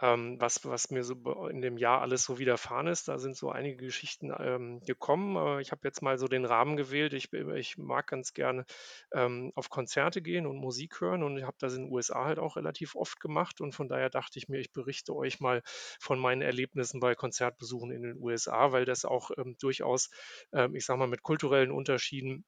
ähm, 0.00 0.40
was, 0.40 0.64
was 0.64 0.90
mir 0.90 1.02
so 1.02 1.14
in 1.48 1.60
dem 1.60 1.76
Jahr 1.76 2.00
alles 2.00 2.24
so 2.24 2.38
widerfahren 2.38 2.86
ist. 2.86 3.08
Da 3.08 3.18
sind 3.18 3.36
so 3.36 3.50
einige 3.50 3.84
Geschichten 3.84 4.32
ähm, 4.38 4.80
gekommen. 4.80 5.36
Äh, 5.36 5.60
ich 5.60 5.72
habe 5.72 5.80
jetzt 5.84 6.02
mal 6.02 6.18
so 6.18 6.28
den 6.28 6.44
Rahmen 6.44 6.76
gewählt. 6.76 7.14
Ich, 7.14 7.32
ich 7.32 7.78
mag 7.78 8.06
ganz 8.06 8.32
gerne 8.32 8.64
ähm, 9.12 9.52
auf 9.54 9.70
Konzerte 9.70 10.22
gehen 10.22 10.46
und 10.46 10.56
Musik 10.56 11.00
hören 11.00 11.22
und 11.22 11.36
ich 11.36 11.44
habe 11.44 11.56
das 11.58 11.74
in 11.74 11.84
den 11.84 11.92
USA 11.92 12.24
halt 12.24 12.38
auch 12.38 12.56
relativ 12.56 12.94
oft 12.94 13.20
gemacht 13.20 13.60
und 13.60 13.72
von 13.72 13.88
daher 13.88 14.10
dachte 14.10 14.38
ich 14.38 14.48
mir, 14.48 14.58
ich 14.58 14.72
berichte 14.78 15.14
euch 15.14 15.40
mal 15.40 15.62
von 16.00 16.18
meinen 16.18 16.42
Erlebnissen 16.42 17.00
bei 17.00 17.14
Konzertbesuchen 17.14 17.90
in 17.90 18.02
den 18.02 18.16
USA, 18.22 18.72
weil 18.72 18.84
das 18.84 19.04
auch 19.04 19.30
ähm, 19.36 19.56
durchaus, 19.60 20.10
ähm, 20.52 20.74
ich 20.76 20.84
sage 20.86 20.98
mal, 20.98 21.08
mit 21.08 21.22
kulturellen 21.22 21.72
Unterschieden 21.72 22.44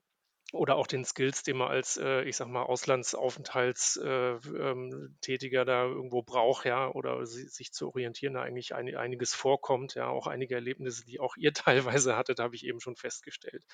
oder 0.52 0.76
auch 0.76 0.86
den 0.86 1.04
Skills, 1.04 1.42
die 1.42 1.52
man 1.52 1.68
als, 1.68 1.96
äh, 1.96 2.22
ich 2.22 2.36
sag 2.36 2.48
mal, 2.48 2.62
Auslandsaufenthaltstätiger 2.62 5.58
äh, 5.58 5.60
ähm, 5.60 5.66
da 5.66 5.84
irgendwo 5.84 6.22
braucht, 6.22 6.64
ja, 6.66 6.90
oder 6.90 7.24
si 7.26 7.46
sich 7.48 7.72
zu 7.72 7.88
orientieren, 7.88 8.34
da 8.34 8.42
eigentlich 8.42 8.74
ein, 8.74 8.94
einiges 8.96 9.34
vorkommt, 9.34 9.94
ja, 9.94 10.08
auch 10.08 10.26
einige 10.26 10.56
Erlebnisse, 10.56 11.04
die 11.04 11.20
auch 11.20 11.36
ihr 11.36 11.52
teilweise 11.52 12.16
hattet, 12.16 12.40
habe 12.40 12.56
ich 12.56 12.66
eben 12.66 12.80
schon 12.80 12.96
festgestellt. 12.96 13.64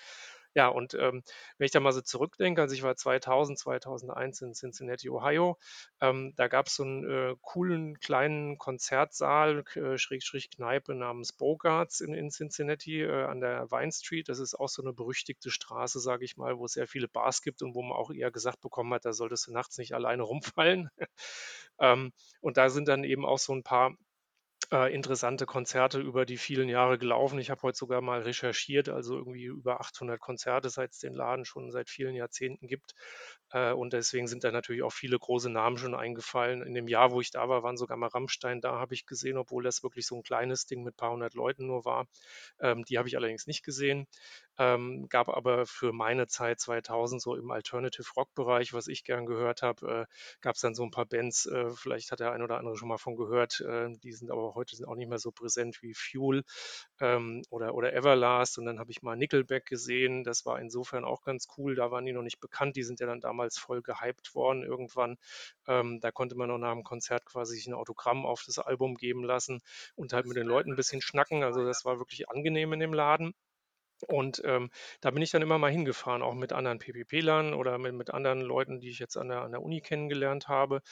Ja, 0.57 0.69
und 0.69 0.95
ähm, 0.95 1.23
wenn 1.59 1.66
ich 1.66 1.71
da 1.71 1.81
mal 1.81 1.92
so 1.92 2.01
zurückdenke, 2.01 2.62
also 2.62 2.75
ich 2.75 2.83
war 2.83 2.97
2000, 2.97 3.59
2001 3.59 4.40
in 4.40 4.55
Cincinnati, 4.55 5.11
Ohio, 5.11 5.59
ähm, 6.01 6.33
da 6.37 6.49
gab 6.49 6.69
es 6.69 6.77
so 6.77 6.83
einen 6.83 7.05
äh, 7.05 7.37
coolen 7.42 8.01
kleinen 8.01 8.57
Konzertsaal, 8.57 9.64
äh, 9.75 9.99
Schrägstrich 9.99 10.49
Kneipe 10.51 10.95
namens 10.95 11.35
Bogarts 11.35 12.01
in, 12.01 12.14
in 12.14 12.31
Cincinnati 12.31 13.03
äh, 13.03 13.25
an 13.25 13.40
der 13.40 13.71
Vine 13.71 13.92
Street. 13.92 14.31
Das 14.31 14.38
ist 14.38 14.55
auch 14.55 14.71
so 14.71 14.81
eine 14.83 14.95
berüchtigte 14.95 15.51
Straße, 15.51 16.01
sage 16.01 16.25
ich 16.25 16.38
mal, 16.38 16.57
wo 16.59 16.64
es 16.64 16.73
sehr 16.73 16.88
viele 16.88 17.07
Bars 17.09 17.42
gibt 17.42 17.61
und 17.62 17.75
wo 17.75 17.83
man 17.83 17.99
auch 17.99 18.11
eher 18.11 18.31
gesagt 18.31 18.62
bekommen 18.62 18.95
hat, 18.95 19.05
da 19.05 19.12
solltest 19.12 19.47
du 19.49 19.53
nachts 19.53 19.77
nicht 19.77 19.92
alleine 19.95 20.23
rumfallen. 20.57 20.88
ähm, 21.81 22.12
und 22.40 22.57
da 22.57 22.71
sind 22.71 22.88
dann 22.88 23.05
eben 23.05 23.27
auch 23.27 23.38
so 23.38 23.53
ein 23.55 23.62
paar 23.62 23.95
äh, 24.72 24.92
interessante 24.94 25.46
Konzerte 25.46 26.00
über 26.00 26.26
die 26.26 26.37
vielen 26.37 26.68
Jahre 26.68 26.98
gelaufen. 26.98 27.38
Ich 27.38 27.50
habe 27.50 27.62
heute 27.62 27.79
sogar 27.79 28.00
mal 28.00 28.22
recherchiert, 28.22 28.88
also 28.88 29.16
irgendwie 29.16 29.44
über 29.44 29.81
800 29.81 30.20
Konzerte, 30.20 30.70
seit 30.70 30.92
es 30.92 30.98
den 30.98 31.14
Laden 31.14 31.44
schon 31.44 31.70
seit 31.70 31.88
vielen 31.90 32.14
Jahrzehnten 32.14 32.66
gibt. 32.66 32.94
Äh, 33.50 33.72
und 33.72 33.92
deswegen 33.92 34.26
sind 34.26 34.44
da 34.44 34.50
natürlich 34.50 34.83
auch 34.83 34.92
viele 34.92 35.18
große 35.18 35.50
Namen 35.50 35.79
schon 35.79 35.94
eingefallen. 35.94 36.62
In 36.62 36.74
dem 36.74 36.88
Jahr, 36.88 37.12
wo 37.12 37.20
ich 37.20 37.31
da 37.31 37.48
war, 37.48 37.62
waren 37.62 37.76
sogar 37.76 37.96
mal 37.96 38.09
Rammstein 38.09 38.61
da, 38.61 38.79
habe 38.79 38.94
ich 38.94 39.07
gesehen, 39.07 39.38
obwohl 39.38 39.62
das 39.62 39.83
wirklich 39.83 40.07
so 40.07 40.16
ein 40.16 40.22
kleines 40.22 40.66
Ding 40.66 40.83
mit 40.83 40.94
ein 40.94 40.96
paar 40.96 41.12
hundert 41.12 41.35
Leuten 41.35 41.66
nur 41.66 41.85
war. 41.85 42.07
Ähm, 42.61 42.85
die 42.85 42.98
habe 42.98 43.09
ich 43.09 43.16
allerdings 43.16 43.46
nicht 43.46 43.64
gesehen. 43.64 44.07
Ähm, 44.59 45.07
gab 45.09 45.29
aber 45.29 45.66
für 45.66 45.92
meine 45.92 46.26
Zeit 46.29 46.61
2000 46.61 47.20
so 47.20 47.37
im 47.37 47.50
Alternative 47.50 48.07
Rock 48.16 48.35
Bereich, 48.35 48.72
was 48.72 48.88
ich 48.88 49.05
gern 49.05 49.26
gehört 49.26 49.62
habe, 49.62 50.07
äh, 50.09 50.14
gab 50.40 50.55
es 50.55 50.61
dann 50.62 50.74
so 50.74 50.83
ein 50.83 50.90
paar 50.90 51.07
Bands, 51.07 51.46
äh, 51.46 51.70
vielleicht 51.70 52.11
hat 52.11 52.20
der 52.20 52.33
ein 52.33 52.42
oder 52.42 52.59
andere 52.59 52.76
schon 52.76 52.88
mal 52.88 52.98
von 52.98 53.16
gehört, 53.16 53.61
äh, 53.61 53.90
die 54.02 54.12
sind 54.12 54.31
aber 54.31 54.55
heute 54.57 54.77
sind 54.77 54.87
auch 54.87 54.97
nicht 54.97 55.09
mehr 55.09 55.19
so 55.19 55.31
präsent 55.31 55.83
wie 55.83 55.95
Fuel 55.95 56.42
ähm, 57.01 57.42
oder, 57.51 57.75
oder 57.75 57.92
Everlast. 57.95 58.59
Und 58.59 58.66
dann 58.66 58.79
habe 58.79 58.90
ich 58.90 59.03
mal 59.03 59.16
Nickelback 59.16 59.66
gesehen, 59.66 60.25
das 60.25 60.47
war 60.47 60.61
insofern 60.61 61.05
auch 61.05 61.23
ganz 61.23 61.47
cool, 61.57 61.75
da 61.75 61.90
waren 61.90 62.05
die 62.05 62.12
noch 62.12 62.23
nicht 62.23 62.40
bekannt, 62.40 62.77
die 62.77 62.83
sind 62.83 63.01
ja 63.01 63.07
dann 63.07 63.21
damals 63.21 63.59
voll 63.59 63.83
gehypt 63.83 64.35
worden 64.35 64.62
irgendwann, 64.62 65.16
ähm, 65.66 66.01
da 66.01 66.11
konnte 66.11 66.37
man 66.37 66.49
noch 66.49 66.59
nach 66.59 66.73
dem 66.73 66.85
Konzert 66.85 67.25
quasi 67.27 67.57
sich 67.57 67.66
ein 67.66 67.75
Autogramm 67.75 68.27
auf 68.27 68.42
das 68.45 68.59
Album 68.59 68.95
geben 68.97 69.25
lassen 69.25 69.61
und 69.95 70.12
halt 70.12 70.27
mit 70.27 70.37
den 70.37 70.47
Leuten 70.47 70.73
ein 70.73 70.77
bisschen 70.77 71.01
schnacken, 71.03 71.42
also 71.42 71.64
das 71.64 71.85
war 71.85 71.99
wirklich 71.99 72.29
angenehm 72.29 72.73
in 72.73 72.81
dem 72.81 72.95
Laden. 72.95 73.35
Und 74.09 74.42
ähm, 74.44 74.70
da 75.00 75.11
bin 75.11 75.22
ich 75.22 75.30
dann 75.30 75.42
immer 75.42 75.59
mal 75.59 75.70
hingefahren, 75.70 76.22
auch 76.22 76.35
mit 76.35 76.52
anderen 76.52 76.78
PPP-Lern 76.78 77.54
oder 77.54 77.78
mit, 77.78 77.94
mit 77.94 78.11
anderen 78.11 78.40
Leuten, 78.40 78.80
die 78.80 78.90
ich 78.90 78.98
jetzt 78.98 79.16
an 79.16 79.28
der, 79.28 79.42
an 79.42 79.52
der 79.52 79.62
Uni 79.62 79.80
kennengelernt 79.80 80.48
habe. 80.48 80.82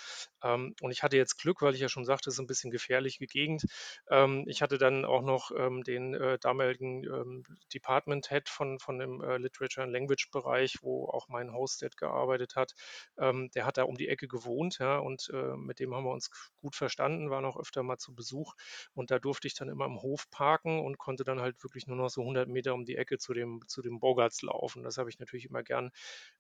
Ähm, 0.42 0.74
und 0.80 0.90
ich 0.90 1.02
hatte 1.02 1.16
jetzt 1.16 1.38
Glück, 1.38 1.62
weil 1.62 1.74
ich 1.74 1.80
ja 1.80 1.88
schon 1.88 2.04
sagte, 2.04 2.30
es 2.30 2.36
ist 2.36 2.40
ein 2.40 2.46
bisschen 2.46 2.70
gefährliche 2.70 3.26
Gegend. 3.26 3.64
Ähm, 4.08 4.44
ich 4.46 4.62
hatte 4.62 4.78
dann 4.78 5.04
auch 5.04 5.22
noch 5.22 5.50
ähm, 5.56 5.82
den 5.84 6.14
äh, 6.14 6.38
damaligen 6.38 7.04
ähm, 7.04 7.44
Department 7.72 8.28
Head 8.28 8.48
von, 8.48 8.78
von 8.78 8.98
dem 8.98 9.20
äh, 9.22 9.38
Literature 9.38 9.84
and 9.84 9.92
Language 9.92 10.30
Bereich, 10.30 10.78
wo 10.82 11.06
auch 11.08 11.28
mein 11.28 11.52
Hosted 11.52 11.96
gearbeitet 11.96 12.56
hat. 12.56 12.74
Ähm, 13.18 13.50
der 13.54 13.66
hat 13.66 13.76
da 13.78 13.84
um 13.84 13.96
die 13.96 14.08
Ecke 14.08 14.28
gewohnt, 14.28 14.78
ja, 14.78 14.98
und 14.98 15.30
äh, 15.32 15.56
mit 15.56 15.80
dem 15.80 15.94
haben 15.94 16.04
wir 16.04 16.12
uns 16.12 16.30
gut 16.60 16.76
verstanden, 16.76 17.30
waren 17.30 17.44
auch 17.44 17.58
öfter 17.58 17.82
mal 17.82 17.98
zu 17.98 18.14
Besuch. 18.14 18.54
Und 18.94 19.10
da 19.10 19.18
durfte 19.18 19.46
ich 19.46 19.54
dann 19.54 19.68
immer 19.68 19.86
im 19.86 20.00
Hof 20.02 20.30
parken 20.30 20.80
und 20.80 20.98
konnte 20.98 21.24
dann 21.24 21.40
halt 21.40 21.62
wirklich 21.62 21.86
nur 21.86 21.96
noch 21.96 22.08
so 22.10 22.22
100 22.22 22.48
Meter 22.48 22.74
um 22.74 22.84
die 22.84 22.93
die 22.94 22.98
Ecke 22.98 23.18
zu 23.18 23.34
dem, 23.34 23.60
zu 23.66 23.82
dem 23.82 24.00
Bogarts 24.00 24.42
laufen. 24.42 24.82
Das 24.84 24.96
habe 24.98 25.10
ich 25.10 25.18
natürlich 25.18 25.46
immer 25.46 25.62
gern 25.62 25.90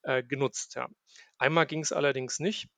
äh, 0.02 0.22
genutzt. 0.22 0.74
Ja. 0.76 0.88
Einmal 1.38 1.66
ging 1.66 1.80
es 1.80 1.92
allerdings 1.92 2.38
nicht. 2.38 2.68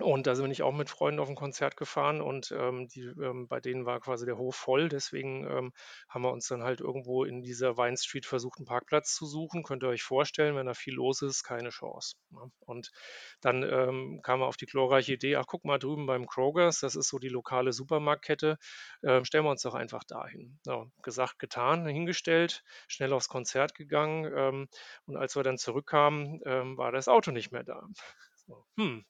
Und 0.00 0.28
da 0.28 0.34
bin 0.34 0.52
ich 0.52 0.62
auch 0.62 0.72
mit 0.72 0.90
Freunden 0.90 1.18
auf 1.18 1.28
ein 1.28 1.34
Konzert 1.34 1.76
gefahren 1.76 2.20
und 2.20 2.52
ähm, 2.56 2.86
die, 2.86 3.02
ähm, 3.02 3.48
bei 3.48 3.58
denen 3.60 3.84
war 3.84 3.98
quasi 3.98 4.26
der 4.26 4.38
Hof 4.38 4.54
voll. 4.54 4.88
Deswegen 4.88 5.44
ähm, 5.44 5.72
haben 6.08 6.22
wir 6.22 6.30
uns 6.30 6.46
dann 6.46 6.62
halt 6.62 6.80
irgendwo 6.80 7.24
in 7.24 7.42
dieser 7.42 7.76
Vine 7.76 7.96
Street 7.96 8.24
versucht, 8.24 8.58
einen 8.58 8.66
Parkplatz 8.66 9.14
zu 9.14 9.26
suchen. 9.26 9.64
Könnt 9.64 9.82
ihr 9.82 9.88
euch 9.88 10.04
vorstellen, 10.04 10.54
wenn 10.54 10.66
da 10.66 10.74
viel 10.74 10.94
los 10.94 11.22
ist, 11.22 11.42
keine 11.42 11.70
Chance. 11.70 12.14
Ne? 12.30 12.48
Und 12.60 12.92
dann 13.40 13.64
ähm, 13.64 14.20
kam 14.22 14.38
wir 14.38 14.46
auf 14.46 14.56
die 14.56 14.66
glorreiche 14.66 15.14
Idee, 15.14 15.34
ach 15.34 15.46
guck 15.48 15.64
mal 15.64 15.78
drüben 15.78 16.06
beim 16.06 16.26
Krogers, 16.26 16.78
das 16.78 16.94
ist 16.94 17.08
so 17.08 17.18
die 17.18 17.28
lokale 17.28 17.72
Supermarktkette, 17.72 18.56
äh, 19.02 19.24
stellen 19.24 19.44
wir 19.44 19.50
uns 19.50 19.62
doch 19.62 19.74
einfach 19.74 20.04
dahin. 20.04 20.60
Ja, 20.64 20.86
gesagt, 21.02 21.40
getan, 21.40 21.86
hingestellt, 21.88 22.62
schnell 22.86 23.12
aufs 23.12 23.28
Konzert 23.28 23.74
gegangen 23.74 24.32
ähm, 24.32 24.68
und 25.06 25.16
als 25.16 25.34
wir 25.34 25.42
dann 25.42 25.58
zurückkamen, 25.58 26.40
ähm, 26.46 26.76
war 26.76 26.92
das 26.92 27.08
Auto 27.08 27.32
nicht 27.32 27.50
mehr 27.50 27.64
da. 27.64 27.82
So, 28.46 28.64
hm, 28.76 29.04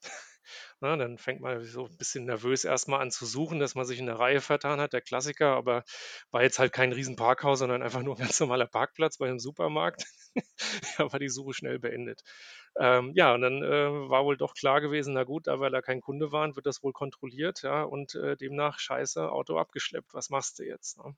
na, 0.80 0.96
ne, 0.96 1.04
dann 1.04 1.18
fängt 1.18 1.40
man 1.40 1.62
so 1.64 1.86
ein 1.86 1.96
bisschen 1.96 2.24
nervös 2.24 2.64
erstmal 2.64 3.00
an 3.00 3.10
zu 3.10 3.26
suchen, 3.26 3.58
dass 3.58 3.74
man 3.74 3.84
sich 3.86 3.98
in 3.98 4.06
der 4.06 4.18
Reihe 4.18 4.40
vertan 4.40 4.80
hat, 4.80 4.92
der 4.92 5.00
Klassiker, 5.00 5.54
aber 5.56 5.84
war 6.30 6.42
jetzt 6.42 6.58
halt 6.58 6.72
kein 6.72 6.92
Riesenparkhaus, 6.92 7.58
sondern 7.60 7.82
einfach 7.82 8.02
nur 8.02 8.14
ein 8.16 8.20
ganz 8.20 8.38
normaler 8.40 8.66
Parkplatz 8.66 9.18
bei 9.18 9.26
einem 9.28 9.38
Supermarkt. 9.38 10.04
da 10.98 11.12
war 11.12 11.18
die 11.18 11.28
Suche 11.28 11.54
schnell 11.54 11.78
beendet. 11.78 12.22
Ähm, 12.78 13.12
ja, 13.16 13.34
und 13.34 13.40
dann 13.42 13.62
äh, 13.62 14.08
war 14.10 14.24
wohl 14.24 14.36
doch 14.36 14.54
klar 14.54 14.80
gewesen, 14.80 15.14
na 15.14 15.24
gut, 15.24 15.46
da 15.48 15.58
weil 15.60 15.70
da 15.70 15.82
kein 15.82 16.00
Kunde 16.00 16.30
war, 16.32 16.54
wird 16.56 16.66
das 16.66 16.82
wohl 16.82 16.92
kontrolliert, 16.92 17.62
ja, 17.62 17.82
und 17.82 18.14
äh, 18.14 18.36
demnach 18.36 18.78
scheiße, 18.78 19.30
Auto 19.32 19.58
abgeschleppt, 19.58 20.14
was 20.14 20.30
machst 20.30 20.58
du 20.60 20.64
jetzt? 20.64 20.98
Ne? 20.98 21.14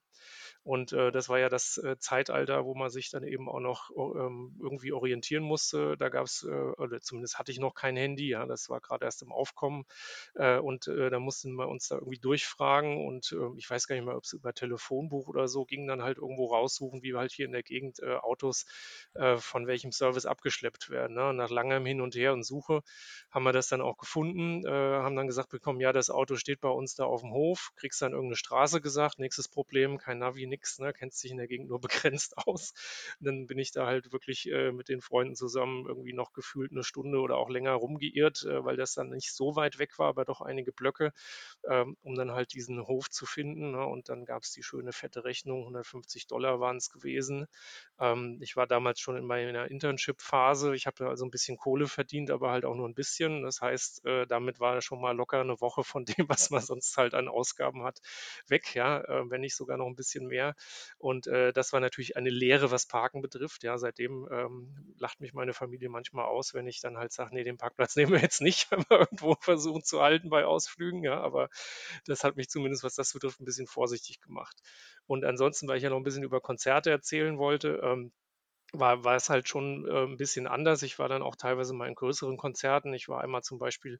Und 0.62 0.92
äh, 0.92 1.10
das 1.10 1.28
war 1.28 1.38
ja 1.38 1.48
das 1.48 1.78
äh, 1.78 1.96
Zeitalter, 1.98 2.64
wo 2.64 2.74
man 2.74 2.90
sich 2.90 3.10
dann 3.10 3.24
eben 3.24 3.48
auch 3.48 3.60
noch 3.60 3.90
ähm, 3.96 4.56
irgendwie 4.60 4.92
orientieren 4.92 5.42
musste. 5.42 5.96
Da 5.96 6.08
gab 6.08 6.26
es, 6.26 6.44
äh, 6.44 6.50
oder 6.52 7.00
zumindest 7.00 7.38
hatte 7.38 7.52
ich 7.52 7.58
noch 7.58 7.74
kein 7.74 7.96
Handy, 7.96 8.28
ja, 8.28 8.46
das 8.46 8.68
war 8.68 8.80
gerade 8.80 9.04
erst 9.04 9.22
im 9.22 9.32
Aufkommen. 9.32 9.84
Äh, 10.34 10.58
und 10.58 10.86
da 10.86 11.18
mussten 11.18 11.54
wir 11.54 11.68
uns 11.68 11.88
da 11.88 11.96
irgendwie 11.96 12.18
durchfragen 12.18 13.06
und 13.06 13.32
äh, 13.32 13.56
ich 13.58 13.68
weiß 13.68 13.86
gar 13.86 13.96
nicht 13.96 14.04
mehr, 14.04 14.16
ob 14.16 14.24
es 14.24 14.32
über 14.32 14.52
Telefonbuch 14.54 15.28
oder 15.28 15.48
so 15.48 15.64
ging, 15.64 15.86
dann 15.86 16.02
halt 16.02 16.18
irgendwo 16.18 16.46
raussuchen, 16.46 17.02
wie 17.02 17.14
halt 17.14 17.32
hier 17.32 17.46
in 17.46 17.52
der 17.52 17.62
Gegend 17.62 18.02
Autos 18.02 18.66
von 19.38 19.66
welchem 19.66 19.92
Service 19.92 20.26
abgeschleppt 20.26 20.90
werden. 20.90 21.14
Ne? 21.14 21.34
Nach 21.34 21.49
langem 21.50 21.84
Hin 21.86 22.00
und 22.00 22.14
Her 22.14 22.32
und 22.32 22.44
Suche 22.44 22.82
haben 23.30 23.44
wir 23.44 23.52
das 23.52 23.68
dann 23.68 23.80
auch 23.80 23.96
gefunden, 23.96 24.64
äh, 24.66 24.70
haben 24.70 25.16
dann 25.16 25.26
gesagt 25.26 25.50
bekommen, 25.50 25.80
ja, 25.80 25.92
das 25.92 26.10
Auto 26.10 26.36
steht 26.36 26.60
bei 26.60 26.68
uns 26.68 26.94
da 26.94 27.04
auf 27.04 27.20
dem 27.20 27.32
Hof, 27.32 27.70
kriegst 27.76 28.02
dann 28.02 28.12
irgendeine 28.12 28.36
Straße 28.36 28.80
gesagt, 28.80 29.18
nächstes 29.18 29.48
Problem, 29.48 29.98
kein 29.98 30.18
Navi, 30.18 30.46
nix, 30.46 30.78
ne, 30.78 30.92
kennst 30.92 31.22
dich 31.22 31.30
in 31.30 31.36
der 31.36 31.46
Gegend 31.46 31.68
nur 31.68 31.80
begrenzt 32.10 32.36
aus. 32.38 32.72
Und 33.20 33.26
dann 33.26 33.46
bin 33.46 33.58
ich 33.58 33.72
da 33.72 33.86
halt 33.86 34.12
wirklich 34.12 34.50
äh, 34.50 34.72
mit 34.72 34.88
den 34.88 35.00
Freunden 35.00 35.36
zusammen 35.36 35.86
irgendwie 35.86 36.12
noch 36.12 36.32
gefühlt 36.32 36.72
eine 36.72 36.82
Stunde 36.84 37.20
oder 37.20 37.36
auch 37.36 37.48
länger 37.48 37.72
rumgeirrt, 37.72 38.44
äh, 38.44 38.64
weil 38.64 38.76
das 38.76 38.94
dann 38.94 39.10
nicht 39.10 39.32
so 39.32 39.56
weit 39.56 39.78
weg 39.78 39.98
war, 39.98 40.08
aber 40.08 40.24
doch 40.24 40.40
einige 40.40 40.72
Blöcke, 40.72 41.12
ähm, 41.68 41.96
um 42.02 42.14
dann 42.14 42.32
halt 42.32 42.52
diesen 42.54 42.86
Hof 42.86 43.10
zu 43.10 43.26
finden. 43.26 43.72
Ne? 43.72 43.84
Und 43.84 44.08
dann 44.08 44.24
gab 44.24 44.42
es 44.42 44.52
die 44.52 44.62
schöne 44.62 44.92
fette 44.92 45.24
Rechnung, 45.24 45.60
150 45.60 46.26
Dollar 46.26 46.60
waren 46.60 46.76
es 46.76 46.90
gewesen. 46.90 47.46
Ähm, 47.98 48.38
ich 48.40 48.56
war 48.56 48.66
damals 48.66 49.00
schon 49.00 49.16
in 49.16 49.24
meiner 49.24 49.70
Internship-Phase. 49.70 50.74
Ich 50.74 50.86
habe 50.86 51.08
also 51.08 51.24
ein 51.30 51.32
bisschen 51.32 51.56
Kohle 51.56 51.86
verdient, 51.86 52.30
aber 52.30 52.50
halt 52.50 52.64
auch 52.64 52.74
nur 52.74 52.88
ein 52.88 52.94
bisschen. 52.94 53.42
Das 53.42 53.60
heißt, 53.60 54.04
äh, 54.04 54.26
damit 54.26 54.58
war 54.60 54.82
schon 54.82 55.00
mal 55.00 55.16
locker 55.16 55.40
eine 55.40 55.60
Woche 55.60 55.84
von 55.84 56.04
dem, 56.04 56.28
was 56.28 56.50
man 56.50 56.60
sonst 56.60 56.96
halt 56.96 57.14
an 57.14 57.28
Ausgaben 57.28 57.84
hat, 57.84 58.00
weg, 58.48 58.74
ja, 58.74 59.00
äh, 59.00 59.30
wenn 59.30 59.40
nicht 59.40 59.56
sogar 59.56 59.76
noch 59.76 59.86
ein 59.86 59.94
bisschen 59.96 60.26
mehr. 60.26 60.54
Und 60.98 61.26
äh, 61.28 61.52
das 61.52 61.72
war 61.72 61.80
natürlich 61.80 62.16
eine 62.16 62.30
Lehre, 62.30 62.70
was 62.70 62.86
Parken 62.86 63.22
betrifft. 63.22 63.62
Ja, 63.62 63.78
seitdem 63.78 64.28
ähm, 64.30 64.94
lacht 64.98 65.20
mich 65.20 65.32
meine 65.32 65.54
Familie 65.54 65.88
manchmal 65.88 66.26
aus, 66.26 66.52
wenn 66.54 66.66
ich 66.66 66.80
dann 66.80 66.98
halt 66.98 67.12
sage, 67.12 67.34
nee, 67.34 67.44
den 67.44 67.56
Parkplatz 67.58 67.96
nehmen 67.96 68.12
wir 68.12 68.20
jetzt 68.20 68.40
nicht, 68.40 68.70
wenn 68.70 68.84
wir 68.88 69.00
irgendwo 69.00 69.36
versuchen 69.40 69.84
zu 69.84 70.00
halten 70.00 70.30
bei 70.30 70.44
Ausflügen. 70.44 71.04
Ja, 71.04 71.20
aber 71.20 71.48
das 72.06 72.24
hat 72.24 72.36
mich 72.36 72.48
zumindest, 72.48 72.82
was 72.84 72.94
das 72.94 73.12
betrifft, 73.12 73.40
ein 73.40 73.44
bisschen 73.44 73.66
vorsichtig 73.66 74.20
gemacht. 74.20 74.56
Und 75.06 75.24
ansonsten, 75.24 75.68
weil 75.68 75.76
ich 75.76 75.82
ja 75.82 75.90
noch 75.90 75.96
ein 75.96 76.04
bisschen 76.04 76.22
über 76.22 76.40
Konzerte 76.40 76.90
erzählen 76.90 77.38
wollte, 77.38 77.80
ähm, 77.82 78.12
war, 78.72 79.04
war 79.04 79.16
es 79.16 79.30
halt 79.30 79.48
schon 79.48 79.86
äh, 79.86 80.04
ein 80.04 80.16
bisschen 80.16 80.46
anders. 80.46 80.82
Ich 80.82 80.98
war 80.98 81.08
dann 81.08 81.22
auch 81.22 81.36
teilweise 81.36 81.74
mal 81.74 81.88
in 81.88 81.94
größeren 81.94 82.36
Konzerten. 82.36 82.94
Ich 82.94 83.08
war 83.08 83.20
einmal 83.20 83.42
zum 83.42 83.58
Beispiel 83.58 83.98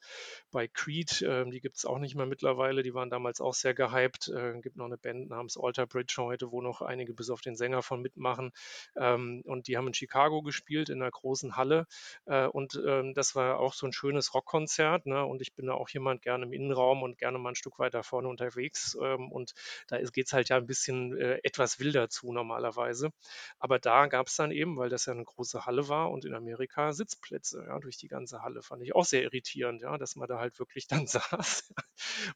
bei 0.50 0.68
Creed, 0.68 1.22
äh, 1.22 1.44
die 1.46 1.60
gibt 1.60 1.76
es 1.76 1.84
auch 1.84 1.98
nicht 1.98 2.14
mehr 2.14 2.26
mittlerweile, 2.26 2.82
die 2.82 2.94
waren 2.94 3.10
damals 3.10 3.40
auch 3.40 3.54
sehr 3.54 3.74
gehypt. 3.74 4.28
Äh, 4.28 4.60
gibt 4.60 4.76
noch 4.76 4.86
eine 4.86 4.98
Band 4.98 5.28
namens 5.28 5.56
Alter 5.60 5.86
Bridge 5.86 6.14
heute, 6.18 6.50
wo 6.52 6.60
noch 6.60 6.82
einige 6.82 7.14
bis 7.14 7.30
auf 7.30 7.40
den 7.40 7.56
Sänger 7.56 7.82
von 7.82 8.00
mitmachen. 8.00 8.52
Ähm, 8.96 9.42
und 9.46 9.66
die 9.66 9.76
haben 9.76 9.88
in 9.88 9.94
Chicago 9.94 10.42
gespielt, 10.42 10.88
in 10.88 11.02
einer 11.02 11.10
großen 11.10 11.56
Halle. 11.56 11.86
Äh, 12.26 12.46
und 12.46 12.80
ähm, 12.86 13.14
das 13.14 13.34
war 13.34 13.58
auch 13.58 13.74
so 13.74 13.86
ein 13.86 13.92
schönes 13.92 14.34
Rockkonzert. 14.34 15.06
Ne? 15.06 15.24
Und 15.24 15.42
ich 15.42 15.54
bin 15.54 15.66
da 15.66 15.74
auch 15.74 15.88
jemand 15.88 16.22
gerne 16.22 16.44
im 16.44 16.52
Innenraum 16.52 17.02
und 17.02 17.18
gerne 17.18 17.38
mal 17.38 17.50
ein 17.50 17.54
Stück 17.56 17.78
weiter 17.78 18.02
vorne 18.02 18.28
unterwegs. 18.28 18.96
Ähm, 19.00 19.32
und 19.32 19.54
da 19.88 19.98
geht 19.98 20.26
es 20.26 20.32
halt 20.32 20.48
ja 20.48 20.56
ein 20.56 20.66
bisschen 20.66 21.16
äh, 21.16 21.40
etwas 21.42 21.80
wilder 21.80 22.08
zu 22.08 22.32
normalerweise. 22.32 23.10
Aber 23.58 23.78
da 23.78 24.06
gab 24.06 24.28
es 24.28 24.36
dann 24.36 24.50
eben 24.50 24.59
eben, 24.60 24.76
weil 24.76 24.90
das 24.90 25.06
ja 25.06 25.12
eine 25.12 25.24
große 25.24 25.66
Halle 25.66 25.88
war 25.88 26.10
und 26.10 26.24
in 26.24 26.34
Amerika 26.34 26.92
Sitzplätze, 26.92 27.64
ja, 27.66 27.78
durch 27.78 27.96
die 27.96 28.08
ganze 28.08 28.42
Halle. 28.42 28.62
Fand 28.62 28.82
ich 28.82 28.94
auch 28.94 29.04
sehr 29.04 29.22
irritierend, 29.22 29.82
ja, 29.82 29.96
dass 29.98 30.16
man 30.16 30.28
da 30.28 30.38
halt 30.38 30.58
wirklich 30.58 30.86
dann 30.86 31.06
saß 31.06 31.72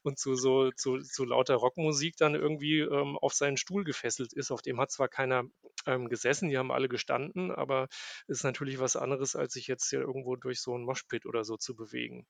und 0.03 0.17
zu 0.19 0.35
so 0.35 0.71
zu, 0.71 0.99
zu 0.99 1.25
lauter 1.25 1.55
Rockmusik 1.55 2.17
dann 2.17 2.35
irgendwie 2.35 2.79
ähm, 2.79 3.17
auf 3.17 3.33
seinen 3.33 3.57
Stuhl 3.57 3.83
gefesselt 3.83 4.33
ist. 4.33 4.51
Auf 4.51 4.61
dem 4.61 4.79
hat 4.79 4.91
zwar 4.91 5.07
keiner 5.07 5.43
ähm, 5.85 6.09
gesessen, 6.09 6.49
die 6.49 6.57
haben 6.57 6.71
alle 6.71 6.89
gestanden, 6.89 7.51
aber 7.51 7.87
ist 8.27 8.43
natürlich 8.43 8.79
was 8.79 8.95
anderes, 8.95 9.35
als 9.35 9.53
sich 9.53 9.67
jetzt 9.67 9.89
hier 9.89 10.01
irgendwo 10.01 10.35
durch 10.35 10.61
so 10.61 10.77
ein 10.77 10.83
Moshpit 10.83 11.25
oder 11.25 11.43
so 11.43 11.57
zu 11.57 11.75
bewegen. 11.75 12.25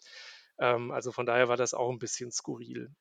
Ähm, 0.60 0.92
also 0.92 1.12
von 1.12 1.26
daher 1.26 1.48
war 1.48 1.58
das 1.58 1.74
auch 1.74 1.90
ein 1.90 2.00
bisschen 2.00 2.32
skurril. 2.32 2.92